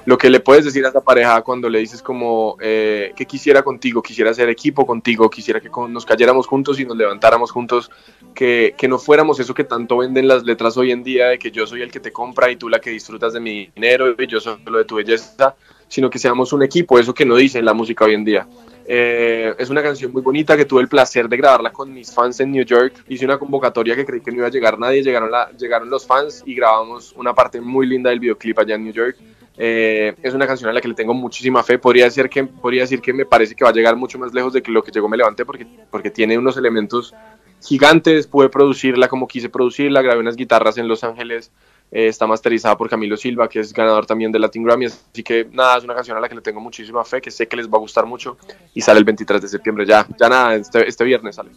lo 0.06 0.18
que 0.18 0.30
le 0.30 0.40
puedes 0.40 0.66
decir 0.66 0.86
a 0.86 0.90
esa 0.90 1.02
pareja 1.02 1.42
cuando 1.42 1.70
le 1.70 1.80
dices 1.80 2.02
como 2.02 2.58
eh, 2.62 3.14
que 3.16 3.26
quisiera 3.26 3.64
contigo, 3.64 4.02
quisiera 4.02 4.32
hacer 4.32 4.50
equipo 4.50 4.86
contigo, 4.86 5.30
quisiera 5.30 5.60
que 5.60 5.70
nos 5.90 6.06
cayéramos 6.06 6.48
juntos 6.48 6.80
y 6.80 6.86
nos 6.86 6.98
levantáramos 6.98 7.52
juntos, 7.52 7.92
que, 8.34 8.74
que 8.78 8.88
no 8.88 8.98
fuéramos 8.98 9.40
eso 9.40 9.54
que 9.54 9.64
tanto 9.64 9.98
venden 9.98 10.28
las 10.28 10.44
letras 10.44 10.78
hoy 10.78 10.92
en 10.92 11.04
día 11.04 11.28
de 11.28 11.40
que 11.40 11.52
yo 11.52 11.68
soy 11.68 11.82
el 11.82 11.92
que 11.92 12.00
te 12.00 12.12
compra 12.12 12.52
y 12.52 12.56
tú 12.56 12.70
la 12.70 12.80
que 12.80 12.90
disfrutas 12.90 13.34
de 13.34 13.40
mi 13.40 13.68
dinero 13.76 14.16
y 14.18 14.28
yo 14.28 14.40
soy 14.40 14.58
lo 14.66 14.78
de 14.78 14.86
tu 14.86 14.96
belleza, 14.96 15.56
sino 15.88 16.10
que 16.10 16.20
seamos 16.20 16.54
un 16.54 16.64
equipo, 16.64 16.98
eso 16.98 17.14
que 17.14 17.26
no 17.26 17.36
dice 17.36 17.62
la 17.62 17.74
música 17.74 18.06
hoy 18.06 18.14
en 18.14 18.24
día. 18.24 18.48
Eh, 18.86 19.56
es 19.58 19.70
una 19.70 19.82
canción 19.82 20.12
muy 20.12 20.22
bonita 20.22 20.58
que 20.58 20.66
tuve 20.66 20.82
el 20.82 20.88
placer 20.88 21.30
de 21.30 21.38
grabarla 21.38 21.72
con 21.72 21.94
mis 21.94 22.14
fans 22.14 22.40
en 22.40 22.52
New 22.52 22.66
York. 22.66 23.04
Hice 23.08 23.26
una 23.26 23.38
convocatoria 23.38 23.96
que 23.96 24.06
creí 24.06 24.22
que 24.22 24.32
no 24.32 24.38
iba 24.38 24.48
a 24.48 24.52
llegar 24.52 24.78
nadie, 24.78 25.02
llegaron, 25.02 25.30
llegaron 25.58 25.90
los 25.90 26.06
fans 26.06 26.44
y 26.46 26.56
grabamos 26.56 27.14
una 27.14 27.34
parte 27.34 27.62
muy 27.62 27.88
linda 27.88 28.10
del 28.10 28.20
videoclip 28.20 28.60
allá 28.60 28.76
en 28.76 28.84
New 28.84 28.94
York. 28.94 29.18
Eh, 29.56 30.16
es 30.22 30.34
una 30.34 30.48
canción 30.48 30.70
a 30.70 30.74
la 30.74 30.82
que 30.82 30.88
le 30.88 30.96
tengo 30.96 31.14
muchísima 31.14 31.64
fe. 31.64 31.78
Podría 31.78 32.06
decir, 32.06 32.28
que, 32.30 32.44
podría 32.44 32.82
decir 32.82 33.02
que 33.02 33.14
me 33.14 33.26
parece 33.26 33.56
que 33.56 33.64
va 33.64 33.70
a 33.70 33.74
llegar 33.74 33.96
mucho 33.96 34.18
más 34.20 34.34
lejos 34.34 34.52
de 34.54 34.62
que 34.62 34.72
lo 34.72 34.84
que 34.84 34.92
llegó 34.92 35.08
Me 35.08 35.18
Levanté 35.18 35.46
porque, 35.46 35.68
porque 35.90 36.10
tiene 36.10 36.38
unos 36.38 36.58
elementos 36.58 37.14
gigantes. 37.62 38.28
Pude 38.28 38.50
producirla 38.50 39.08
como 39.08 39.28
quise 39.28 39.50
producirla, 39.50 40.02
grabé 40.02 40.20
unas 40.20 40.36
guitarras 40.36 40.78
en 40.78 40.88
Los 40.88 41.04
Ángeles. 41.04 41.52
Eh, 41.96 42.08
está 42.08 42.26
masterizada 42.26 42.76
por 42.76 42.90
Camilo 42.90 43.16
Silva, 43.16 43.48
que 43.48 43.60
es 43.60 43.72
ganador 43.72 44.08
también 44.08 44.32
de 44.32 44.40
Latin 44.40 44.64
Grammy. 44.64 44.86
Así 44.86 45.22
que 45.22 45.48
nada, 45.52 45.78
es 45.78 45.84
una 45.84 45.94
canción 45.94 46.18
a 46.18 46.20
la 46.20 46.28
que 46.28 46.34
le 46.34 46.42
tengo 46.42 46.60
muchísima 46.60 47.04
fe, 47.04 47.22
que 47.22 47.30
sé 47.30 47.48
que 47.48 47.56
les 47.56 47.68
va 47.68 47.78
a 47.78 47.82
gustar 47.82 48.08
mucho 48.08 48.36
y 48.74 48.82
sale 48.82 48.98
el 48.98 49.06
23 49.06 49.40
de 49.40 49.48
septiembre. 49.48 49.86
Ya, 49.86 50.08
ya 50.20 50.28
nada, 50.28 50.56
este, 50.56 50.90
este 50.90 51.04
viernes 51.04 51.36
sale. 51.36 51.52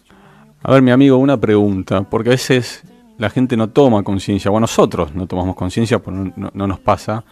A 0.62 0.73
ver, 0.73 0.83
mi 0.83 0.90
amigo, 0.90 1.16
una 1.16 1.40
pregunta, 1.40 2.02
porque 2.02 2.28
a 2.28 2.33
veces 2.33 2.83
la 3.16 3.31
gente 3.31 3.57
no 3.57 3.71
toma 3.71 4.02
conciencia, 4.02 4.50
o 4.50 4.61
nosotros 4.61 5.14
no 5.14 5.26
tomamos 5.26 5.57
conciencia, 5.57 6.00
porque 6.00 6.33
no, 6.37 6.66
nos 6.66 6.81
pasa, 6.81 7.25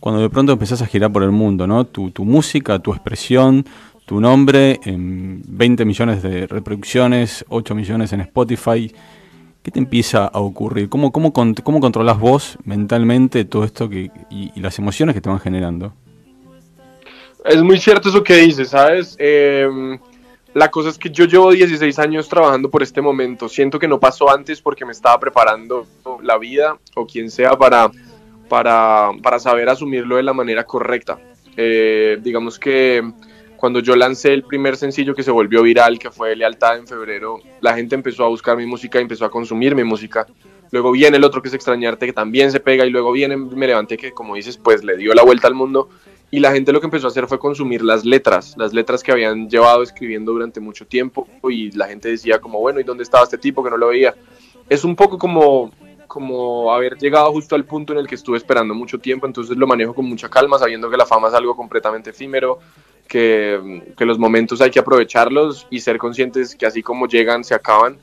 cuando 0.00 0.20
de 0.20 0.28
pronto 0.28 0.50
empezás 0.50 0.82
a 0.82 0.86
girar 0.86 1.12
por 1.12 1.22
el 1.22 1.30
mundo, 1.30 1.64
¿no? 1.64 1.84
Tu, 1.84 2.10
tu 2.10 2.24
música, 2.24 2.80
tu 2.80 2.90
expresión, 2.90 3.64
tu 4.04 4.20
nombre 4.20 4.80
en 4.82 5.42
20 5.46 5.84
millones 5.84 6.24
de 6.24 6.48
reproducciones, 6.48 7.44
8 7.50 7.74
millones 7.76 8.12
en 8.12 8.22
Spotify 8.22 8.92
¿Qué 9.68 9.72
te 9.72 9.80
empieza 9.80 10.24
a 10.24 10.40
ocurrir? 10.40 10.88
¿Cómo, 10.88 11.12
cómo, 11.12 11.30
cómo 11.30 11.80
controlas 11.80 12.18
vos 12.18 12.56
mentalmente 12.64 13.44
todo 13.44 13.64
esto 13.64 13.84
y, 13.92 14.10
las 14.58 14.78
emociones 14.78 15.14
que 15.14 15.20
te 15.20 15.28
van 15.28 15.40
generando? 15.40 15.92
Es 17.44 17.62
muy 17.62 17.76
cierto 17.76 18.08
eso 18.08 18.24
que 18.24 18.36
dices, 18.36 18.70
¿sabes? 18.70 19.14
Em, 19.18 19.98
la 20.54 20.70
cosa 20.70 20.88
es 20.88 20.96
que 20.96 21.10
yo 21.10 21.26
llevo 21.26 21.50
16 21.50 21.98
años 21.98 22.30
trabajando 22.30 22.70
por 22.70 22.82
este 22.82 23.02
momento. 23.02 23.46
Siento 23.46 23.78
que 23.78 23.86
no 23.86 24.00
pasó 24.00 24.30
antes 24.30 24.62
porque 24.62 24.86
me 24.86 24.92
estaba 24.92 25.20
preparando 25.20 25.86
la 26.22 26.38
vida 26.38 26.78
o 26.94 27.06
quien 27.06 27.30
sea 27.30 27.50
para, 27.58 27.90
para, 28.48 29.10
para 29.22 29.38
saber 29.38 29.68
asumirlo 29.68 30.16
de 30.16 30.22
la 30.22 30.32
manera 30.32 30.64
correcta. 30.64 31.18
Eh, 31.58 32.16
digamos 32.22 32.58
que 32.58 33.02
cuando 33.58 33.80
yo 33.80 33.96
lancé 33.96 34.32
el 34.32 34.44
primer 34.44 34.76
sencillo 34.76 35.14
que 35.14 35.22
se 35.22 35.32
volvió 35.32 35.62
viral, 35.62 35.98
que 35.98 36.10
fue 36.10 36.34
Lealtad 36.36 36.78
en 36.78 36.86
febrero, 36.86 37.40
la 37.60 37.74
gente 37.74 37.96
empezó 37.96 38.24
a 38.24 38.28
buscar 38.28 38.56
mi 38.56 38.66
música 38.66 38.98
y 38.98 39.02
empezó 39.02 39.24
a 39.24 39.30
consumir 39.30 39.74
mi 39.74 39.84
música. 39.84 40.26
Luego 40.70 40.92
viene 40.92 41.16
el 41.16 41.24
otro 41.24 41.42
que 41.42 41.48
es 41.48 41.54
Extrañarte, 41.54 42.06
que 42.06 42.12
también 42.12 42.52
se 42.52 42.60
pega, 42.60 42.86
y 42.86 42.90
luego 42.90 43.10
viene 43.10 43.36
Me 43.36 43.66
Levanté, 43.66 43.96
que 43.96 44.12
como 44.12 44.36
dices, 44.36 44.56
pues 44.56 44.84
le 44.84 44.96
dio 44.96 45.12
la 45.12 45.24
vuelta 45.24 45.48
al 45.48 45.54
mundo. 45.54 45.88
Y 46.30 46.40
la 46.40 46.52
gente 46.52 46.72
lo 46.72 46.80
que 46.80 46.86
empezó 46.86 47.06
a 47.06 47.10
hacer 47.10 47.26
fue 47.26 47.38
consumir 47.38 47.82
las 47.82 48.04
letras, 48.04 48.54
las 48.56 48.72
letras 48.72 49.02
que 49.02 49.10
habían 49.10 49.48
llevado 49.48 49.82
escribiendo 49.82 50.32
durante 50.32 50.60
mucho 50.60 50.86
tiempo. 50.86 51.26
Y 51.48 51.72
la 51.72 51.88
gente 51.88 52.10
decía 52.10 52.38
como, 52.38 52.60
bueno, 52.60 52.78
¿y 52.80 52.84
dónde 52.84 53.02
estaba 53.02 53.24
este 53.24 53.38
tipo 53.38 53.64
que 53.64 53.70
no 53.70 53.76
lo 53.76 53.88
veía? 53.88 54.14
Es 54.68 54.84
un 54.84 54.94
poco 54.94 55.18
como 55.18 55.72
como 56.08 56.72
haber 56.72 56.96
llegado 56.96 57.30
justo 57.30 57.54
al 57.54 57.64
punto 57.64 57.92
en 57.92 58.00
el 58.00 58.08
que 58.08 58.16
estuve 58.16 58.38
esperando 58.38 58.74
mucho 58.74 58.98
tiempo, 58.98 59.26
entonces 59.26 59.56
lo 59.56 59.66
manejo 59.66 59.94
con 59.94 60.06
mucha 60.06 60.28
calma, 60.28 60.58
sabiendo 60.58 60.90
que 60.90 60.96
la 60.96 61.06
fama 61.06 61.28
es 61.28 61.34
algo 61.34 61.54
completamente 61.54 62.10
efímero, 62.10 62.58
que, 63.06 63.94
los 63.98 64.18
momentos 64.18 64.60
hay 64.60 64.70
que 64.70 64.80
aprovecharlos 64.80 65.66
y 65.70 65.80
ser 65.80 65.98
conscientes 65.98 66.56
que 66.56 66.66
así 66.66 66.82
como 66.82 67.06
llegan, 67.06 67.44
se 67.44 67.54
acaban. 67.54 67.98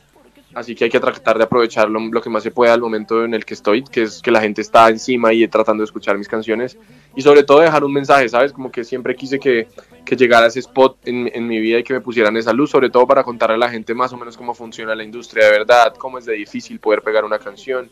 Así 0.53 0.73
que 0.73 0.85
hay 0.85 0.89
que 0.89 1.01
tratar 1.01 1.37
de 1.37 1.43
aprovecharlo 1.43 1.99
lo 1.99 2.21
que 2.21 2.29
más 2.29 2.41
se 2.41 2.51
pueda 2.51 2.73
al 2.73 2.79
momento 2.79 3.25
en 3.25 3.33
el 3.33 3.43
que 3.43 3.55
estoy, 3.55 3.83
que 3.83 4.03
es 4.03 4.21
que 4.21 4.31
la 4.31 4.39
gente 4.39 4.61
está 4.61 4.87
encima 4.87 5.33
y 5.33 5.45
tratando 5.49 5.81
de 5.81 5.85
escuchar 5.85 6.17
mis 6.17 6.29
canciones. 6.29 6.77
Y 7.15 7.21
sobre 7.21 7.43
todo 7.43 7.61
dejar 7.61 7.83
un 7.83 7.93
mensaje, 7.93 8.27
¿sabes? 8.27 8.51
Como 8.51 8.71
que 8.71 8.83
siempre 8.83 9.15
quise 9.15 9.39
que, 9.39 9.67
que 10.03 10.15
llegara 10.15 10.47
ese 10.47 10.59
spot 10.59 10.97
en, 11.05 11.31
en, 11.33 11.47
mi 11.47 11.59
vida 11.59 11.79
y 11.79 11.83
que 11.83 11.93
me 11.93 12.01
pusieran 12.01 12.35
esa 12.35 12.51
luz, 12.51 12.71
sobre 12.71 12.89
todo 12.89 13.07
para 13.07 13.23
contarle 13.23 13.55
a 13.55 13.59
la 13.59 13.69
gente 13.69 13.93
más 13.93 14.11
o 14.11 14.17
menos 14.17 14.35
cómo 14.35 14.53
funciona 14.53 14.93
la 14.95 15.03
industria 15.03 15.45
de 15.45 15.51
verdad, 15.51 15.95
cómo 15.97 16.17
es 16.17 16.25
de 16.25 16.33
difícil 16.33 16.79
poder 16.79 17.01
pegar 17.01 17.23
una 17.23 17.39
canción 17.39 17.89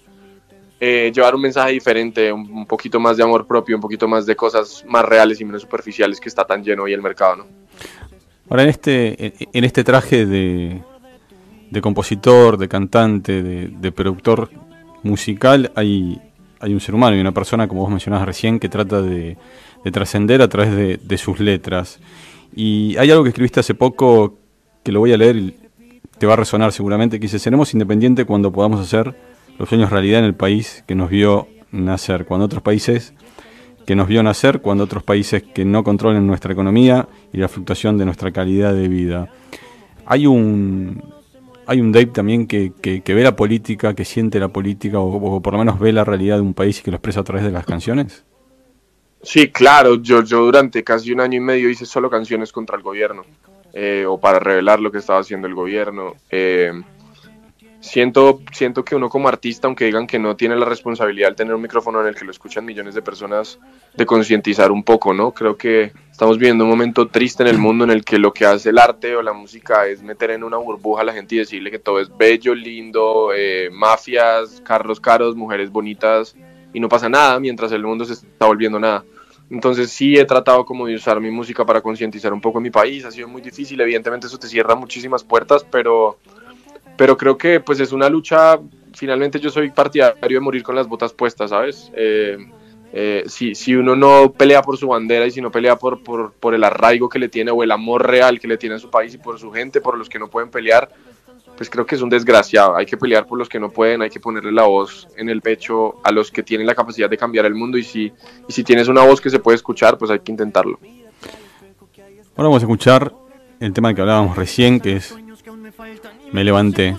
eh, 0.86 1.14
llevar 1.16 1.34
un 1.34 1.40
mensaje 1.40 1.72
diferente, 1.72 2.30
un, 2.30 2.66
poquito 2.66 3.00
más 3.00 3.16
de 3.16 3.24
amor 3.24 3.48
propio, 3.48 3.78
un 3.78 3.82
poquito 3.82 4.06
más 4.06 4.26
de 4.26 4.36
cosas 4.36 4.84
más 4.86 5.06
reales 5.06 5.40
y 5.40 5.46
menos 5.46 5.62
superficiales 5.62 6.20
que 6.20 6.28
está 6.28 6.44
tan 6.44 6.62
lleno 6.62 6.84
hoy 6.84 6.92
el 6.92 7.02
mercado, 7.02 7.38
¿no? 7.38 7.46
Ahora, 8.50 8.64
en 8.64 8.70
este, 8.70 9.34
en 9.58 9.64
este 9.64 9.86
traje 9.86 10.26
de, 10.26 10.82
de 11.72 11.82
compositor, 11.82 12.58
de 12.58 12.68
cantante, 12.68 13.42
de, 13.42 13.92
productor 13.94 14.50
musical, 15.04 15.72
hay, 15.74 16.20
hay 16.64 16.74
un 16.74 16.80
ser 16.80 16.96
humano 16.96 17.18
y 17.18 17.20
una 17.20 17.34
persona, 17.34 17.68
como 17.68 17.82
vos 17.82 17.90
mencionabas 17.90 18.26
recién, 18.26 18.58
que 18.58 18.70
trata 18.70 19.02
de, 19.02 19.36
de 19.84 19.92
trascender 19.92 20.42
a 20.42 20.48
través 20.48 20.74
de, 20.74 20.98
de, 20.98 21.18
sus 21.18 21.42
letras. 21.42 22.00
Y 22.56 22.96
hay 22.96 23.12
algo 23.12 23.24
que 23.24 23.30
escribiste 23.30 23.60
hace 23.60 23.76
poco 23.76 24.38
que 24.82 24.94
lo 24.94 25.02
voy 25.02 25.12
a 25.12 25.18
leer 25.18 25.36
y 25.36 25.56
te 26.18 26.26
va 26.26 26.34
a 26.34 26.38
resonar 26.38 26.72
seguramente, 26.72 27.20
que 27.20 27.24
dice, 27.24 27.38
seremos 27.38 27.74
independientes 27.74 28.26
cuando 28.26 28.54
podamos 28.54 28.80
hacer 28.80 29.14
los 29.60 29.68
sueños 29.68 29.90
realidad 29.90 30.20
en 30.20 30.26
el 30.26 30.36
país 30.36 30.86
que 30.88 30.96
nos 30.96 31.10
vio 31.10 31.50
nacer, 31.74 32.24
cuando 32.24 32.46
otros 32.46 32.64
países 32.64 33.14
que 33.86 33.98
nos 33.98 34.08
vio 34.08 34.24
nacer, 34.24 34.62
cuando 34.62 34.86
otros 34.86 35.04
países 35.04 35.44
que 35.44 35.66
no 35.66 35.84
controlen 35.84 36.26
nuestra 36.26 36.54
economía 36.54 37.10
y 37.34 37.40
la 37.40 37.50
fluctuación 37.50 37.98
de 37.98 38.06
nuestra 38.06 38.32
calidad 38.32 38.74
de 38.74 38.88
vida. 38.88 39.28
Hay 40.06 40.28
un, 40.28 41.04
hay 41.66 41.82
un 41.82 41.92
Dave 41.92 42.08
también 42.08 42.48
que, 42.48 42.72
que, 42.82 43.14
ve 43.14 43.24
la 43.24 43.36
política, 43.36 43.94
que 43.94 44.06
siente 44.06 44.40
la 44.40 44.50
política, 44.50 45.00
o, 45.00 45.42
por 45.42 45.54
lo 45.54 45.60
menos 45.60 45.80
ve 45.80 45.92
la 45.92 46.04
realidad 46.04 46.38
de 46.38 46.42
un 46.42 46.54
país 46.54 46.80
y 46.80 46.84
que 46.84 46.92
lo 46.92 46.98
expresa 46.98 47.22
a 47.22 47.24
través 47.24 47.44
de 47.44 47.52
las 47.52 47.66
canciones. 47.66 48.24
Sí, 49.22 49.50
claro, 49.50 49.96
yo, 50.02 50.24
yo 50.24 50.44
durante 50.44 50.84
casi 50.84 51.12
un 51.12 51.22
año 51.22 51.38
y 51.38 51.42
medio 51.42 51.70
hice 51.70 51.86
solo 51.86 52.10
canciones 52.10 52.52
contra 52.52 52.76
el 52.76 52.84
gobierno, 52.84 53.24
eh, 53.74 54.06
o 54.08 54.20
para 54.20 54.40
revelar 54.40 54.80
lo 54.80 54.92
que 54.92 54.98
estaba 54.98 55.20
haciendo 55.20 55.48
el 55.48 55.56
gobierno. 55.56 56.16
Eh, 56.30 56.74
siento, 57.84 58.42
siento 58.54 58.86
que 58.86 58.96
uno 58.96 59.10
como 59.10 59.28
artista, 59.28 59.68
aunque 59.68 59.86
digan 59.86 60.08
que 60.08 60.18
no 60.18 60.38
tiene 60.38 60.56
la 60.56 60.66
responsabilidad 60.66 61.30
de 61.30 61.36
tener 61.36 61.54
un 61.54 61.62
micrófono 61.62 62.00
en 62.00 62.08
el 62.08 62.16
que 62.16 62.24
lo 62.24 62.32
escuchan 62.32 62.64
millones 62.64 62.96
de 62.96 63.02
personas, 63.02 63.60
de 63.94 64.06
concientizar 64.06 64.72
un 64.72 64.84
poco, 64.84 65.14
¿no? 65.14 65.32
Creo 65.32 65.58
que 65.58 65.92
estamos 66.10 66.38
viviendo 66.38 66.64
un 66.64 66.70
momento 66.70 67.10
triste 67.10 67.44
en 67.44 67.50
el 67.50 67.58
mundo 67.58 67.84
en 67.84 67.92
el 67.92 68.06
que 68.06 68.18
lo 68.18 68.34
que 68.34 68.46
hace 68.46 68.70
el 68.70 68.80
arte 68.80 69.18
o 69.18 69.22
la 69.22 69.34
música 69.34 69.86
es 69.86 70.02
meter 70.02 70.32
en 70.32 70.46
una 70.46 70.56
burbuja 70.58 71.02
a 71.02 71.04
la 71.04 71.14
gente 71.14 71.36
y 71.36 71.40
decirle 71.40 71.72
que 71.72 71.80
todo 71.80 72.00
es 72.00 72.10
bello, 72.18 72.56
lindo, 72.56 73.32
eh, 73.36 73.70
mafias, 73.70 74.62
carros 74.62 75.02
caros, 75.02 75.36
mujeres 75.36 75.70
bonitas 75.70 76.38
y 76.74 76.80
no 76.80 76.88
pasa 76.88 77.10
nada 77.10 77.38
mientras 77.42 77.74
el 77.74 77.84
mundo 77.84 78.06
se 78.06 78.14
está 78.14 78.46
volviendo 78.46 78.80
nada. 78.80 79.04
Entonces 79.50 79.92
sí 79.92 80.16
he 80.16 80.24
tratado 80.24 80.66
como 80.66 80.88
de 80.88 80.96
usar 80.96 81.20
mi 81.20 81.32
música 81.32 81.66
para 81.66 81.82
concientizar 81.82 82.32
un 82.32 82.40
poco 82.40 82.60
en 82.60 82.64
mi 82.64 82.72
país, 82.72 83.04
ha 83.04 83.12
sido 83.12 83.28
muy 83.28 83.42
difícil, 83.42 83.82
evidentemente 83.82 84.28
eso 84.28 84.40
te 84.40 84.48
cierra 84.48 84.74
muchísimas 84.74 85.26
puertas, 85.26 85.66
pero 85.70 86.18
pero 86.98 87.18
creo 87.18 87.38
que 87.38 87.60
pues 87.60 87.80
es 87.80 87.92
una 87.92 88.10
lucha, 88.10 88.60
finalmente 88.94 89.40
yo 89.40 89.50
soy 89.50 89.72
partidario 89.72 90.38
de 90.38 90.40
morir 90.40 90.64
con 90.64 90.76
las 90.76 90.88
botas 90.88 91.14
puestas, 91.14 91.50
¿sabes? 91.50 91.92
Eh, 91.96 92.38
eh, 92.96 93.24
si, 93.26 93.56
si, 93.56 93.74
uno 93.76 93.96
no 93.96 94.32
pelea 94.34 94.62
por 94.62 94.78
su 94.78 94.88
bandera 94.88 95.26
y 95.26 95.32
si 95.32 95.42
no 95.42 95.50
pelea 95.50 95.78
por, 95.78 96.04
por, 96.04 96.34
por, 96.34 96.54
el 96.54 96.64
arraigo 96.64 97.10
que 97.10 97.18
le 97.18 97.28
tiene 97.28 97.50
o 97.50 97.64
el 97.64 97.72
amor 97.72 98.06
real 98.06 98.40
que 98.40 98.48
le 98.48 98.58
tiene 98.58 98.76
a 98.76 98.80
su 98.80 98.92
país 98.92 99.16
y 99.16 99.18
por 99.18 99.40
su 99.40 99.52
gente, 99.52 99.82
por 99.82 99.98
los 99.98 100.08
que 100.08 100.20
no 100.20 100.30
pueden 100.30 100.52
pelear, 100.52 100.90
pues 101.58 101.72
creo 101.72 101.88
que 101.88 101.96
es 101.96 102.04
un 102.04 102.10
desgraciado. 102.10 102.76
Hay 102.76 102.86
que 102.86 102.96
pelear 102.96 103.26
por 103.26 103.40
los 103.40 103.50
que 103.50 103.60
no 103.60 103.72
pueden, 103.72 104.04
hay 104.04 104.12
que 104.12 104.20
ponerle 104.20 104.52
la 104.52 104.64
voz 104.64 105.08
en 105.18 105.28
el 105.30 105.42
pecho 105.42 105.96
a 106.04 106.12
los 106.12 106.30
que 106.30 106.44
tienen 106.44 106.68
la 106.68 106.76
capacidad 106.76 107.10
de 107.10 107.18
cambiar 107.18 107.48
el 107.48 107.56
mundo 107.56 107.80
y 107.80 107.84
si, 107.84 108.12
y 108.48 108.54
si 108.54 108.64
tienes 108.64 108.88
una 108.88 109.04
voz 109.04 109.20
que 109.20 109.32
se 109.32 109.40
puede 109.40 109.56
escuchar, 109.56 109.98
pues 109.98 110.12
hay 110.12 110.20
que 110.20 110.32
intentarlo. 110.32 110.80
Ahora 112.36 112.50
vamos 112.50 112.62
a 112.62 112.66
escuchar 112.66 113.12
el 113.60 113.74
tema 113.74 113.94
que 113.96 114.02
hablábamos 114.02 114.38
recién, 114.38 114.80
que 114.80 114.98
es 114.98 115.16
me 116.34 116.44
levanté. 116.44 116.96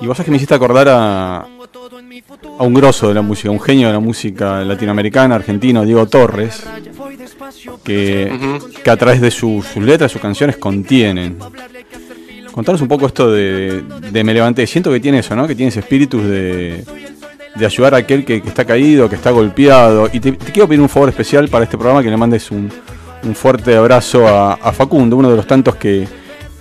Y 0.00 0.06
vos 0.06 0.16
sabés 0.16 0.24
que 0.24 0.30
me 0.32 0.36
hiciste 0.38 0.54
acordar 0.54 0.88
a, 0.88 1.46
a 2.58 2.62
un 2.64 2.74
grosso 2.74 3.06
de 3.06 3.14
la 3.14 3.22
música, 3.22 3.50
un 3.50 3.60
genio 3.60 3.86
de 3.86 3.92
la 3.92 4.00
música 4.00 4.64
latinoamericana, 4.64 5.36
argentino, 5.36 5.84
Diego 5.84 6.06
Torres, 6.06 6.64
que, 7.84 8.58
que 8.82 8.90
a 8.90 8.96
través 8.96 9.20
de 9.20 9.30
sus 9.30 9.76
letras, 9.76 10.10
sus 10.10 10.20
canciones 10.20 10.56
contienen. 10.56 11.38
Contanos 12.50 12.82
un 12.82 12.88
poco 12.88 13.06
esto 13.06 13.30
de, 13.30 13.82
de, 14.10 14.24
Me 14.24 14.34
levanté. 14.34 14.66
Siento 14.66 14.90
que 14.90 15.00
tiene 15.00 15.20
eso, 15.20 15.36
¿no? 15.36 15.46
Que 15.46 15.54
tiene 15.54 15.68
ese 15.68 15.80
espíritu 15.80 16.20
de, 16.20 16.84
de 17.54 17.66
ayudar 17.66 17.94
a 17.94 17.98
aquel 17.98 18.24
que, 18.24 18.36
está 18.36 18.64
caído, 18.64 19.08
que 19.08 19.16
está 19.16 19.30
golpeado. 19.30 20.10
Y 20.12 20.20
te, 20.20 20.36
quiero 20.36 20.68
pedir 20.68 20.80
un 20.80 20.88
favor 20.88 21.08
especial 21.08 21.48
para 21.48 21.64
este 21.64 21.78
programa, 21.78 22.02
que 22.02 22.10
le 22.10 22.16
mandes 22.16 22.50
un, 22.50 22.70
un 23.22 23.34
fuerte 23.34 23.74
abrazo 23.76 24.26
a, 24.26 24.54
a 24.54 24.72
Facundo, 24.72 25.16
uno 25.16 25.30
de 25.30 25.36
los 25.36 25.46
tantos 25.46 25.76
que, 25.76 26.06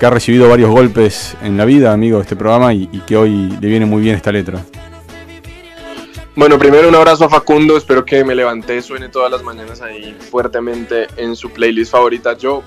ha 0.06 0.10
recibido 0.10 0.50
varios 0.50 0.70
golpes 0.70 1.36
en 1.42 1.58
la 1.58 1.66
vida, 1.66 1.94
amigo 1.94 2.18
de 2.18 2.24
este 2.24 2.36
programa, 2.36 2.74
y, 2.74 2.88
que 3.06 3.18
hoy 3.18 3.58
le 3.62 3.68
viene 3.68 3.86
muy 3.86 4.02
bien 4.02 4.16
esta 4.16 4.32
letra. 4.32 4.64
Bueno, 6.36 6.58
primero 6.58 6.88
un 6.88 6.96
abrazo 6.96 7.26
a 7.26 7.30
Facundo, 7.30 7.78
espero 7.78 8.06
que 8.06 8.24
me 8.24 8.34
levanté, 8.34 8.82
suene 8.82 9.10
todas 9.10 9.30
las 9.30 9.44
mañanas 9.44 9.82
ahí 9.82 10.16
fuertemente 10.18 11.08
en 11.18 11.36
su 11.36 11.50
playlist 11.50 11.92
favorita. 11.92 12.38
Yo, 12.38 12.64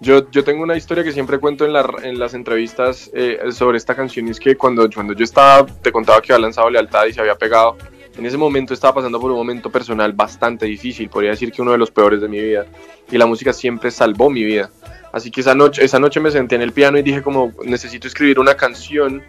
yo, 0.00 0.30
yo 0.30 0.44
tengo 0.44 0.62
una 0.62 0.76
historia 0.76 1.04
que 1.04 1.12
siempre 1.12 1.38
cuento 1.38 1.64
en, 1.64 1.74
en 2.02 2.18
las 2.18 2.34
entrevistas 2.34 3.10
eh, 3.14 3.38
sobre 3.52 3.78
esta 3.78 3.94
canción 3.94 4.26
y 4.28 4.32
es 4.32 4.40
que 4.40 4.56
cuando, 4.56 4.88
cuando 4.90 5.12
yo 5.12 5.24
estaba, 5.24 5.64
te 5.64 5.92
contaba 5.92 6.20
que 6.20 6.32
había 6.32 6.42
lanzado 6.42 6.68
Lealtad 6.68 7.06
y 7.06 7.12
se 7.12 7.20
había 7.20 7.36
pegado, 7.36 7.76
en 8.16 8.26
ese 8.26 8.36
momento 8.36 8.74
estaba 8.74 8.94
pasando 8.94 9.20
por 9.20 9.30
un 9.30 9.36
momento 9.36 9.70
personal 9.70 10.12
bastante 10.12 10.66
difícil, 10.66 11.08
podría 11.08 11.30
decir 11.30 11.50
que 11.50 11.62
uno 11.62 11.72
de 11.72 11.78
los 11.78 11.90
peores 11.90 12.20
de 12.20 12.28
mi 12.28 12.40
vida, 12.40 12.66
y 13.10 13.18
la 13.18 13.26
música 13.26 13.52
siempre 13.52 13.90
salvó 13.90 14.30
mi 14.30 14.44
vida. 14.44 14.70
Así 15.14 15.30
que 15.30 15.42
esa 15.42 15.54
noche, 15.54 15.84
esa 15.84 16.00
noche 16.00 16.18
me 16.18 16.32
senté 16.32 16.56
en 16.56 16.62
el 16.62 16.72
piano 16.72 16.98
y 16.98 17.02
dije 17.02 17.22
como 17.22 17.52
necesito 17.62 18.08
escribir 18.08 18.40
una 18.40 18.56
canción 18.56 19.22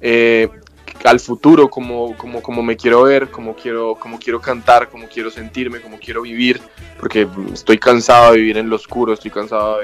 eh, 0.00 0.48
al 1.04 1.20
futuro, 1.20 1.70
como, 1.70 2.16
como, 2.16 2.42
como 2.42 2.60
me 2.60 2.76
quiero 2.76 3.04
ver, 3.04 3.30
como 3.30 3.54
quiero, 3.54 3.94
como 3.94 4.18
quiero 4.18 4.40
cantar, 4.40 4.88
como 4.88 5.06
quiero 5.06 5.30
sentirme, 5.30 5.80
como 5.80 6.00
quiero 6.00 6.22
vivir, 6.22 6.60
porque 6.98 7.28
estoy 7.52 7.78
cansado 7.78 8.32
de 8.32 8.38
vivir 8.38 8.58
en 8.58 8.68
lo 8.68 8.74
oscuro, 8.74 9.12
estoy 9.12 9.30
cansado 9.30 9.78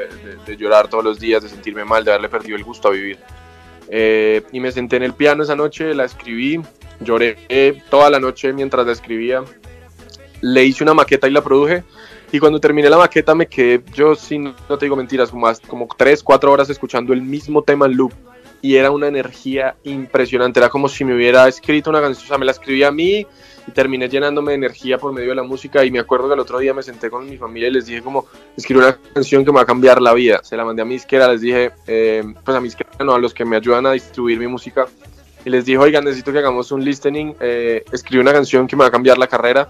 de, 0.45 0.57
llorar 0.57 0.89
todos 0.89 1.05
los 1.05 1.21
días, 1.21 1.41
de 1.41 1.49
sentirme 1.49 1.85
mal, 1.85 2.05
de 2.05 2.11
haberle 2.11 2.29
perdido 2.29 2.57
el 2.57 2.65
gusto 2.65 2.89
a 2.89 2.91
vivir. 2.91 3.21
Eh, 3.91 4.43
y 4.51 4.59
me 4.59 4.73
senté 4.73 4.97
en 4.97 5.05
el 5.05 5.15
piano 5.15 5.45
esa 5.45 5.55
noche, 5.55 5.95
la 5.95 6.05
escribí, 6.05 6.61
lloré 6.99 7.81
toda 7.91 8.11
la 8.11 8.19
noche 8.19 8.53
mientras 8.53 8.85
la 8.85 8.93
escribía, 8.93 9.45
le 10.41 10.65
hice 10.65 10.83
una 10.83 10.95
maqueta 10.95 11.29
y 11.29 11.31
la 11.31 11.45
produje 11.45 11.85
y 12.33 12.39
cuando 12.39 12.59
terminé 12.59 12.89
la 12.89 12.97
maqueta 12.97 13.35
me 13.35 13.47
quedé, 13.47 13.83
yo 13.95 14.15
sí, 14.15 14.39
no 14.39 14.55
te 14.79 14.87
digo 14.87 14.97
mentiras, 14.97 15.31
como, 15.31 15.53
como 15.69 15.87
3, 15.95 16.23
4 16.23 16.51
horas 16.51 16.71
escuchando 16.71 17.13
el 17.13 17.21
mismo 17.21 17.63
tema 17.63 17.85
en 17.85 17.93
loop. 17.93 18.13
Y 18.63 18.77
era 18.77 18.91
una 18.91 19.09
energía 19.09 19.77
impresionante, 19.83 20.59
era 20.59 20.71
como 20.71 20.89
si 20.89 21.05
me 21.05 21.15
hubiera 21.15 21.47
escrito 21.47 21.91
una 21.91 22.01
canción, 22.01 22.25
o 22.25 22.29
sea, 22.29 22.39
me 22.39 22.47
la 22.47 22.53
escribí 22.53 22.85
a 22.85 22.93
mí 22.93 23.27
y 23.67 23.71
terminé 23.73 24.09
llenándome 24.09 24.53
de 24.53 24.57
energía 24.57 24.99
por 24.99 25.13
medio 25.13 25.31
de 25.31 25.35
la 25.35 25.43
música 25.43 25.85
y 25.85 25.91
me 25.91 25.99
acuerdo 25.99 26.29
que 26.29 26.35
el 26.35 26.41
otro 26.41 26.59
día 26.59 26.73
me 26.73 26.83
senté 26.83 27.11
con 27.11 27.29
mi 27.29 27.37
familia 27.37 27.69
y 27.69 27.73
les 27.73 27.87
dije 27.87 28.01
como, 28.01 28.27
escribí 28.57 28.81
una 28.81 28.97
canción 29.13 29.45
que 29.45 29.51
me 29.51 29.57
va 29.57 29.63
a 29.63 29.67
cambiar 29.67 30.01
la 30.01 30.15
vida. 30.15 30.41
Se 30.43 30.57
la 30.57 30.65
mandé 30.65 30.83
a 30.83 30.85
mi 30.87 30.95
izquierda, 30.95 31.31
les 31.33 31.43
dije, 31.43 31.73
eh, 31.87 32.25
pues 32.45 32.57
a 32.57 32.61
mi 32.61 32.69
izquierda 32.69 33.05
no, 33.05 33.15
a 33.15 33.19
los 33.19 33.35
que 33.35 33.45
me 33.45 33.57
ayudan 33.57 33.85
a 33.85 33.93
distribuir 33.93 34.39
mi 34.39 34.47
música. 34.47 34.87
Y 35.45 35.51
les 35.51 35.65
dije, 35.65 35.77
oigan, 35.77 36.05
necesito 36.05 36.33
que 36.33 36.39
hagamos 36.39 36.71
un 36.73 36.85
listening, 36.85 37.35
eh, 37.41 37.85
escribí 37.93 38.23
una 38.23 38.33
canción 38.33 38.69
que 38.69 38.77
me 38.77 38.83
va 38.83 38.89
a 38.89 38.93
cambiar 38.93 39.19
la 39.19 39.27
carrera 39.27 39.69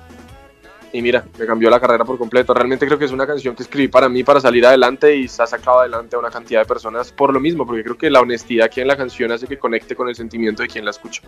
y 0.92 1.00
mira, 1.00 1.24
me 1.38 1.46
cambió 1.46 1.70
la 1.70 1.80
carrera 1.80 2.04
por 2.04 2.18
completo. 2.18 2.52
Realmente 2.52 2.86
creo 2.86 2.98
que 2.98 3.06
es 3.06 3.12
una 3.12 3.26
canción 3.26 3.54
que 3.54 3.62
escribí 3.62 3.88
para 3.88 4.08
mí, 4.08 4.22
para 4.22 4.40
salir 4.40 4.66
adelante 4.66 5.16
y 5.16 5.26
se 5.26 5.42
ha 5.42 5.46
sacado 5.46 5.80
adelante 5.80 6.16
a 6.16 6.18
una 6.18 6.30
cantidad 6.30 6.60
de 6.60 6.66
personas 6.66 7.10
por 7.12 7.32
lo 7.32 7.40
mismo, 7.40 7.66
porque 7.66 7.82
creo 7.82 7.96
que 7.96 8.10
la 8.10 8.20
honestidad 8.20 8.66
aquí 8.66 8.80
en 8.80 8.88
la 8.88 8.96
canción 8.96 9.32
hace 9.32 9.46
que 9.46 9.58
conecte 9.58 9.96
con 9.96 10.08
el 10.08 10.14
sentimiento 10.14 10.62
de 10.62 10.68
quien 10.68 10.84
la 10.84 10.90
escucha. 10.90 11.22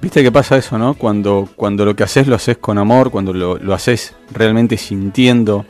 Viste 0.00 0.22
que 0.22 0.30
pasa 0.30 0.56
eso, 0.56 0.78
¿no? 0.78 0.94
Cuando, 0.94 1.48
cuando 1.56 1.84
lo 1.84 1.96
que 1.96 2.04
haces 2.04 2.28
lo 2.28 2.36
haces 2.36 2.58
con 2.58 2.78
amor, 2.78 3.10
cuando 3.10 3.32
lo, 3.32 3.58
lo 3.58 3.74
haces 3.74 4.14
realmente 4.30 4.76
sintiendo 4.76 5.66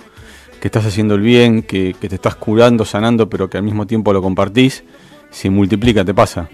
que 0.60 0.68
estás 0.68 0.84
haciendo 0.84 1.14
el 1.14 1.20
bien, 1.22 1.62
que, 1.62 1.94
que, 1.98 2.08
te 2.08 2.16
estás 2.16 2.34
curando, 2.34 2.84
sanando, 2.84 3.28
pero 3.28 3.48
que 3.48 3.56
al 3.56 3.62
mismo 3.62 3.86
tiempo 3.86 4.12
lo 4.12 4.20
compartís, 4.20 4.84
se 5.30 5.48
multiplica, 5.48 6.04
te 6.04 6.12
pasa. 6.12 6.48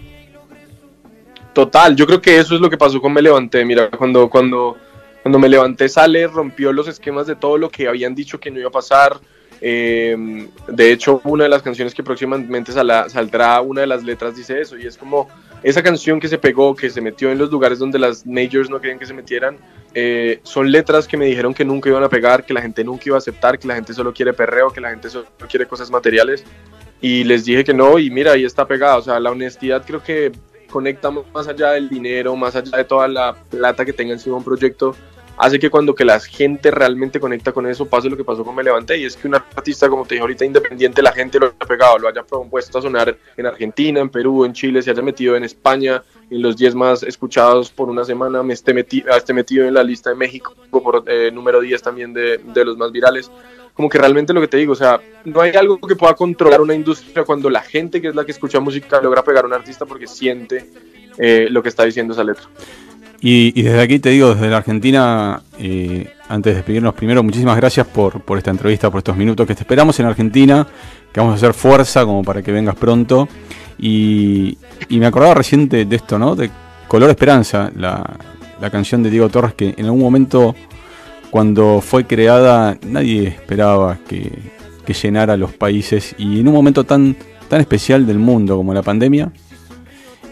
Total, 1.53 1.95
yo 1.95 2.05
creo 2.05 2.21
que 2.21 2.37
eso 2.37 2.55
es 2.55 2.61
lo 2.61 2.69
que 2.69 2.77
pasó 2.77 3.01
con 3.01 3.13
Me 3.13 3.21
Levanté. 3.21 3.63
Mira, 3.63 3.89
cuando, 3.89 4.29
cuando 4.29 4.77
cuando 5.23 5.39
me 5.39 5.49
levanté 5.49 5.87
sale, 5.87 6.27
rompió 6.27 6.73
los 6.73 6.87
esquemas 6.87 7.25
de 7.27 7.35
todo 7.35 7.57
lo 7.57 7.69
que 7.69 7.87
habían 7.87 8.13
dicho 8.13 8.39
que 8.39 8.51
no 8.51 8.59
iba 8.59 8.67
a 8.67 8.71
pasar. 8.71 9.19
Eh, 9.61 10.49
de 10.67 10.91
hecho, 10.91 11.21
una 11.23 11.45
de 11.45 11.49
las 11.49 11.61
canciones 11.61 11.93
que 11.93 12.03
próximamente 12.03 12.73
saldrá, 12.73 13.61
una 13.61 13.81
de 13.81 13.87
las 13.87 14.03
letras 14.03 14.35
dice 14.35 14.59
eso, 14.59 14.77
y 14.77 14.85
es 14.85 14.97
como 14.97 15.29
esa 15.63 15.81
canción 15.81 16.19
que 16.19 16.27
se 16.27 16.37
pegó, 16.37 16.75
que 16.75 16.89
se 16.89 16.99
metió 16.99 17.31
en 17.31 17.37
los 17.37 17.49
lugares 17.49 17.79
donde 17.79 17.97
las 17.97 18.25
majors 18.25 18.69
no 18.69 18.81
querían 18.81 18.99
que 18.99 19.05
se 19.05 19.13
metieran, 19.13 19.57
eh, 19.93 20.41
son 20.43 20.69
letras 20.69 21.07
que 21.07 21.15
me 21.15 21.25
dijeron 21.25 21.53
que 21.53 21.63
nunca 21.63 21.87
iban 21.87 22.03
a 22.03 22.09
pegar, 22.09 22.45
que 22.45 22.53
la 22.53 22.61
gente 22.61 22.83
nunca 22.83 23.03
iba 23.05 23.15
a 23.15 23.19
aceptar, 23.19 23.57
que 23.57 23.69
la 23.69 23.75
gente 23.75 23.93
solo 23.93 24.13
quiere 24.13 24.33
perreo, 24.33 24.71
que 24.71 24.81
la 24.81 24.89
gente 24.89 25.09
solo 25.09 25.27
quiere 25.49 25.65
cosas 25.65 25.89
materiales, 25.89 26.43
y 26.99 27.23
les 27.23 27.45
dije 27.45 27.63
que 27.63 27.73
no, 27.73 27.97
y 27.97 28.09
mira, 28.09 28.33
ahí 28.33 28.43
está 28.43 28.67
pegada, 28.67 28.97
o 28.97 29.01
sea, 29.01 29.17
la 29.21 29.31
honestidad 29.31 29.85
creo 29.85 30.03
que 30.03 30.33
conecta 30.69 31.09
más 31.11 31.47
allá 31.47 31.71
del 31.71 31.87
dinero, 31.87 32.35
más 32.35 32.55
allá 32.57 32.75
de 32.75 32.83
toda 32.83 33.07
la 33.07 33.33
plata 33.49 33.85
que 33.85 33.93
tenga 33.93 34.11
encima 34.11 34.35
un 34.35 34.43
proyecto, 34.43 34.93
hace 35.37 35.59
que 35.59 35.69
cuando 35.69 35.95
que 35.95 36.05
la 36.05 36.19
gente 36.19 36.71
realmente 36.71 37.19
conecta 37.19 37.51
con 37.51 37.65
eso 37.65 37.85
pase 37.85 38.09
lo 38.09 38.17
que 38.17 38.23
pasó 38.23 38.43
con 38.43 38.55
Me 38.55 38.63
Levanté 38.63 38.97
y 38.97 39.05
es 39.05 39.15
que 39.15 39.27
un 39.27 39.35
artista 39.35 39.89
como 39.89 40.05
te 40.05 40.15
dije 40.15 40.21
ahorita 40.21 40.45
independiente 40.45 41.01
la 41.01 41.11
gente 41.11 41.39
lo 41.39 41.47
haya 41.47 41.67
pegado, 41.67 41.97
lo 41.99 42.07
haya 42.07 42.23
propuesto 42.23 42.79
a 42.79 42.81
sonar 42.81 43.17
en 43.35 43.45
Argentina, 43.45 43.99
en 43.99 44.09
Perú, 44.09 44.45
en 44.45 44.53
Chile, 44.53 44.81
se 44.81 44.91
haya 44.91 45.01
metido 45.01 45.35
en 45.35 45.43
España 45.43 46.03
en 46.29 46.41
los 46.41 46.57
10 46.57 46.75
más 46.75 47.03
escuchados 47.03 47.69
por 47.69 47.89
una 47.89 48.05
semana, 48.05 48.43
me 48.43 48.53
esté, 48.53 48.73
esté 49.15 49.33
metido 49.33 49.65
en 49.65 49.73
la 49.73 49.83
lista 49.83 50.09
de 50.09 50.15
México 50.15 50.55
por 50.69 51.03
eh, 51.07 51.31
número 51.31 51.61
10 51.61 51.81
también 51.81 52.13
de, 52.13 52.37
de 52.37 52.65
los 52.65 52.77
más 52.77 52.91
virales 52.91 53.29
como 53.73 53.89
que 53.89 53.97
realmente 53.97 54.33
lo 54.33 54.41
que 54.41 54.47
te 54.47 54.57
digo, 54.57 54.73
o 54.73 54.75
sea, 54.75 55.01
no 55.25 55.41
hay 55.41 55.53
algo 55.53 55.79
que 55.79 55.95
pueda 55.95 56.13
controlar 56.13 56.61
una 56.61 56.75
industria 56.75 57.23
cuando 57.23 57.49
la 57.49 57.61
gente 57.61 58.01
que 58.01 58.09
es 58.09 58.15
la 58.15 58.23
que 58.23 58.31
escucha 58.31 58.59
música 58.59 59.01
logra 59.01 59.23
pegar 59.23 59.45
a 59.45 59.47
un 59.47 59.53
artista 59.53 59.85
porque 59.85 60.05
siente 60.05 60.69
eh, 61.17 61.47
lo 61.49 61.63
que 61.63 61.69
está 61.69 61.83
diciendo 61.83 62.13
esa 62.13 62.23
letra. 62.23 62.45
Y, 63.25 63.61
desde 63.61 63.81
aquí 63.81 63.99
te 63.99 64.09
digo, 64.09 64.35
desde 64.35 64.49
la 64.49 64.57
Argentina, 64.57 65.41
eh, 65.57 66.09
antes 66.27 66.51
de 66.51 66.55
despedirnos 66.55 66.93
primero, 66.93 67.23
muchísimas 67.23 67.55
gracias 67.55 67.87
por, 67.87 68.19
por 68.19 68.37
esta 68.37 68.51
entrevista, 68.51 68.91
por 68.91 68.97
estos 68.97 69.15
minutos 69.15 69.47
que 69.47 69.55
te 69.55 69.61
esperamos 69.61 69.97
en 70.01 70.07
Argentina, 70.07 70.67
que 71.09 71.21
vamos 71.21 71.31
a 71.31 71.35
hacer 71.37 71.53
fuerza 71.53 72.03
como 72.03 72.21
para 72.21 72.41
que 72.41 72.51
vengas 72.51 72.75
pronto. 72.75 73.29
Y, 73.79 74.57
me 74.89 75.05
acordaba 75.05 75.35
reciente 75.35 75.85
de 75.85 75.95
esto, 75.95 76.19
¿no? 76.19 76.35
De 76.35 76.51
Color 76.89 77.11
Esperanza, 77.11 77.71
la, 77.77 78.03
la 78.59 78.69
canción 78.69 79.01
de 79.01 79.09
Diego 79.09 79.29
Torres, 79.29 79.53
que 79.53 79.73
en 79.77 79.85
algún 79.85 80.01
momento, 80.01 80.53
cuando 81.29 81.79
fue 81.79 82.05
creada, 82.05 82.77
nadie 82.85 83.27
esperaba 83.29 83.99
que, 84.05 84.33
que 84.85 84.93
llenara 84.93 85.37
los 85.37 85.53
países. 85.53 86.13
Y 86.17 86.41
en 86.41 86.49
un 86.49 86.53
momento 86.53 86.83
tan, 86.83 87.15
tan 87.47 87.61
especial 87.61 88.05
del 88.05 88.19
mundo 88.19 88.57
como 88.57 88.73
la 88.73 88.81
pandemia, 88.81 89.31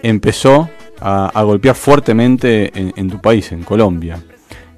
empezó 0.04 0.70
a, 1.02 1.44
golpear 1.44 1.76
fuertemente 1.76 2.72
en, 2.74 3.10
tu 3.10 3.20
país, 3.20 3.52
en 3.52 3.64
Colombia. 3.64 4.22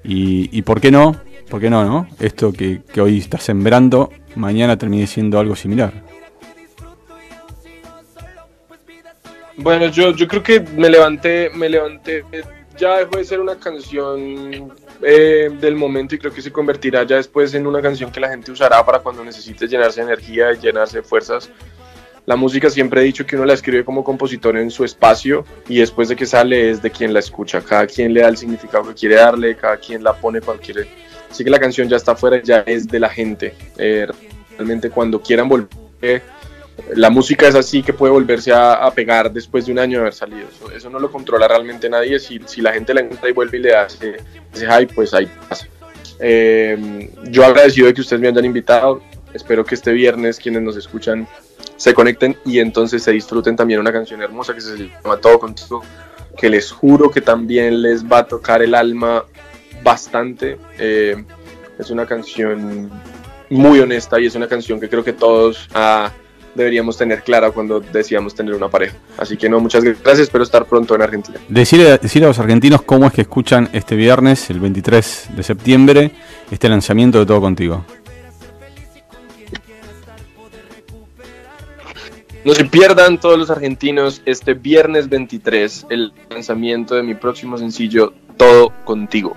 Y, 0.04 0.62
por 0.64 0.80
qué 0.82 0.92
no, 0.92 1.16
por 1.50 1.60
qué 1.60 1.70
no, 1.70 1.84
no? 1.84 2.08
Esto 2.20 2.52
que, 2.52 2.82
hoy 3.00 3.20
estás 3.20 3.44
sembrando, 3.44 4.10
mañana 4.36 4.78
termine 4.78 5.08
siendo 5.08 5.40
algo 5.40 5.56
similar. 5.56 5.94
Bueno, 9.58 9.86
yo, 9.88 10.16
yo 10.16 10.28
creo 10.28 10.42
que 10.42 10.60
me 10.62 10.90
levanté, 10.90 11.52
me 11.54 11.70
levanté, 11.70 12.24
ya 12.76 12.98
dejó 12.98 13.18
de 13.18 13.24
ser 13.24 13.40
una 13.40 13.56
canción 13.56 14.74
eh, 15.04 15.52
del 15.60 15.76
momento 15.76 16.16
y 16.16 16.18
creo 16.18 16.34
que 16.34 16.42
se 16.42 16.52
convertirá 16.52 17.04
ya 17.04 17.18
después 17.18 17.54
en 17.54 17.68
una 17.68 17.80
canción 17.80 18.12
que 18.12 18.20
la 18.20 18.30
gente 18.30 18.52
usará 18.52 18.84
para 18.84 19.00
cuando 19.00 19.24
necesite 19.24 19.68
llenarse 19.68 20.02
de 20.02 20.08
energía 20.08 20.54
y 20.54 20.58
llenarse 20.58 20.98
de 20.98 21.04
fuerzas 21.04 21.52
la 22.26 22.36
música 22.36 22.70
siempre 22.70 23.02
he 23.02 23.04
dicho 23.04 23.26
que 23.26 23.36
uno 23.36 23.46
la 23.46 23.54
escribe 23.54 23.84
como 23.84 24.04
compositor 24.04 24.58
en 24.58 24.72
su 24.72 24.86
espacio 24.86 25.46
y 25.68 25.80
después 25.80 26.08
de 26.08 26.16
que 26.16 26.26
sale 26.26 26.70
es 26.70 26.82
de 26.82 26.90
quien 26.90 27.14
la 27.14 27.20
escucha. 27.20 27.62
Cada 27.62 27.86
quien 27.86 28.14
le 28.14 28.22
da 28.22 28.30
el 28.30 28.38
significado 28.38 28.88
que 28.88 28.94
quiere 28.94 29.16
darle, 29.16 29.56
cada 29.56 29.78
quien 29.78 30.04
la 30.04 30.14
pone 30.14 30.40
cuando 30.40 30.64
quiere. 30.64 30.88
Así 31.30 31.44
que 31.44 31.50
la 31.50 31.60
canción 31.60 31.90
ya 31.90 31.98
está 31.98 32.14
afuera, 32.14 32.42
ya 32.42 32.60
es 32.60 32.88
de 32.88 33.00
la 33.00 33.10
gente. 33.10 33.54
Eh, 33.78 34.08
realmente 34.58 34.90
cuando 34.90 35.22
quieran 35.22 35.50
volver, 35.50 36.22
la 36.96 37.10
música 37.10 37.48
es 37.48 37.56
así 37.56 37.84
que 37.84 37.92
puede 37.92 38.14
volverse 38.14 38.52
a, 38.54 38.90
pegar 38.96 39.32
después 39.32 39.66
de 39.66 39.74
un 39.74 39.80
año 39.80 39.98
de 39.98 40.02
haber 40.02 40.14
salido. 40.14 40.48
Eso, 40.74 40.90
no 40.90 41.00
lo 41.00 41.12
controla 41.12 41.48
realmente 41.48 41.90
nadie. 41.90 42.20
Si, 42.20 42.40
si, 42.46 42.62
la 42.62 42.72
gente 42.72 42.94
la 42.94 43.02
encuentra 43.02 43.30
y 43.30 43.34
vuelve 43.34 43.58
y 43.58 43.62
le 43.62 43.76
hace 43.76 44.18
ese 44.54 44.66
hype, 44.66 44.94
pues 44.94 45.14
ahí 45.14 45.30
pasa. 45.50 45.68
Eh, 46.20 47.10
yo 47.30 47.44
agradecido 47.46 47.88
de 47.88 47.94
que 47.94 48.02
ustedes 48.02 48.22
me 48.22 48.30
hayan 48.30 48.46
invitado. 48.46 49.02
Espero 49.34 49.66
que 49.66 49.76
este 49.76 49.92
viernes 49.92 50.40
quienes 50.40 50.62
nos 50.62 50.78
escuchan 50.78 51.28
se 51.84 51.93
conecten 51.93 52.38
y 52.46 52.60
entonces 52.60 53.04
se 53.04 53.12
disfruten 53.12 53.58
también 53.58 53.82
una 53.82 53.91
canción 53.91 54.22
hermosa 54.22 54.54
que 54.54 54.62
se 54.62 54.78
llama 54.78 55.17
Todo 55.17 55.38
Contigo, 55.38 55.84
que 56.38 56.50
les 56.50 56.72
juro 56.72 57.12
que 57.12 57.19
también 57.19 57.82
les 57.82 58.06
va 58.06 58.19
a 58.19 58.26
tocar 58.26 58.62
el 58.62 58.74
alma 58.74 59.26
bastante. 59.84 60.58
Eh, 60.80 61.22
es 61.78 61.89
una 61.89 62.06
canción 62.06 62.89
muy 63.50 63.82
honesta 63.82 64.17
y 64.17 64.28
es 64.28 64.36
una 64.36 64.48
canción 64.48 64.80
que 64.80 64.88
creo 64.88 65.04
que 65.04 65.12
todos 65.12 65.67
ah, 65.74 66.10
deberíamos 66.56 66.96
tener 66.96 67.22
clara 67.22 67.52
cuando 67.52 67.82
decíamos 67.82 68.34
tener 68.34 68.56
una 68.56 68.69
pareja. 68.69 68.96
Así 69.17 69.36
que 69.36 69.50
no, 69.50 69.60
muchas 69.60 69.84
gracias, 69.84 70.19
espero 70.19 70.46
estar 70.46 70.63
pronto 70.63 70.96
en 70.96 71.02
Argentina. 71.02 71.38
Decirle, 71.50 71.98
decirle 71.98 72.28
a 72.28 72.30
los 72.30 72.39
argentinos 72.39 72.84
cómo 72.84 73.08
es 73.08 73.12
que 73.12 73.24
escuchan 73.24 73.67
este 73.74 73.98
viernes, 73.98 74.50
el 74.50 74.62
23 74.62 75.32
de 75.36 75.43
septiembre, 75.43 76.12
este 76.50 76.69
lanzamiento 76.69 77.19
de 77.19 77.26
Todo 77.26 77.41
Contigo. 77.41 77.84
No 82.46 82.54
se 82.54 82.66
pierdan 82.66 83.20
todos 83.20 83.40
los 83.40 83.50
argentinos 83.50 84.22
este 84.26 84.54
viernes 84.54 85.08
23 85.08 85.88
el 85.90 86.12
lanzamiento 86.30 86.96
de 86.96 87.04
mi 87.04 87.16
próximo 87.16 87.58
sencillo 87.58 88.14
Todo 88.36 88.74
Contigo. 88.84 89.36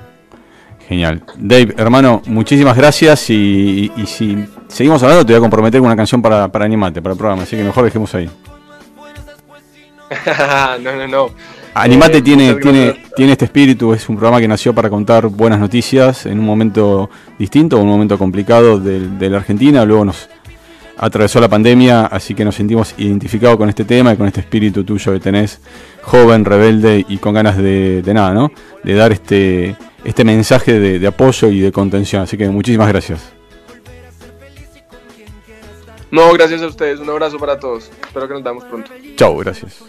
Genial. 0.88 1.23
Dave, 1.37 1.75
hermano, 1.77 2.23
muchísimas 2.27 2.77
gracias 2.77 3.31
y, 3.31 3.92
si 4.07 4.45
seguimos 4.66 5.03
hablando 5.05 5.25
te 5.25 5.33
voy 5.33 5.38
a 5.38 5.40
comprometer 5.40 5.81
con 5.81 5.87
una 5.87 5.97
canción 5.97 6.21
para, 6.21 6.51
para 6.51 6.64
animarte, 6.64 7.01
para 7.01 7.12
el 7.12 7.19
programa, 7.19 7.45
así 7.45 7.57
que 7.57 7.62
mejor 7.62 7.85
dejemos 7.85 8.12
ahí. 8.14 8.29
no, 10.83 10.97
no, 10.97 11.07
no. 11.07 11.31
Animate 11.75 12.19
eh, 12.19 12.23
tiene, 12.23 12.55
tiene, 12.55 13.05
tiene 13.14 13.33
este 13.33 13.45
espíritu, 13.45 13.92
es 13.92 14.09
un 14.09 14.16
programa 14.16 14.40
que 14.40 14.49
nació 14.49 14.75
para 14.75 14.88
contar 14.88 15.27
buenas 15.27 15.61
noticias 15.61 16.27
en 16.27 16.38
un 16.38 16.45
momento 16.47 17.11
distinto, 17.38 17.79
un 17.79 17.88
momento 17.88 18.19
complicado 18.19 18.81
de, 18.81 19.01
de 19.01 19.31
la 19.31 19.38
Argentina, 19.38 19.85
luego 19.85 20.07
nos 20.07 20.29
atravesó 20.96 21.40
la 21.40 21.48
pandemia, 21.48 22.06
así 22.06 22.35
que 22.35 22.44
nos 22.44 22.54
sentimos 22.54 22.94
identificados 22.98 23.56
con 23.56 23.68
este 23.68 23.85
tema 23.85 24.12
y 24.12 24.16
con 24.16 24.26
este 24.26 24.40
espíritu 24.40 24.85
tuyo 24.85 25.12
que 25.12 25.20
tenés, 25.20 25.61
joven, 26.02 26.44
rebelde 26.44 27.04
y 27.09 27.18
con 27.18 27.35
ganas 27.35 27.56
de, 27.56 28.02
de 28.02 28.14
nada, 28.14 28.32
¿no? 28.32 28.50
De 28.82 28.94
dar 28.94 29.12
este, 29.12 29.76
este 30.04 30.24
mensaje 30.24 30.78
de, 30.78 30.98
de 30.98 31.06
apoyo 31.06 31.48
y 31.48 31.61
de 31.61 31.72
contención. 31.72 32.22
Así 32.22 32.37
que 32.37 32.48
muchísimas 32.48 32.88
gracias. 32.88 33.37
No, 36.11 36.32
gracias 36.32 36.62
a 36.62 36.66
ustedes. 36.66 37.00
Un 37.00 37.11
abrazo 37.11 37.38
para 37.38 37.59
todos. 37.59 37.90
Espero 38.06 38.28
que 38.28 38.35
nos 38.35 38.44
damos 38.44 38.64
pronto. 38.64 38.90
Chao, 39.16 39.37
gracias. 39.37 39.82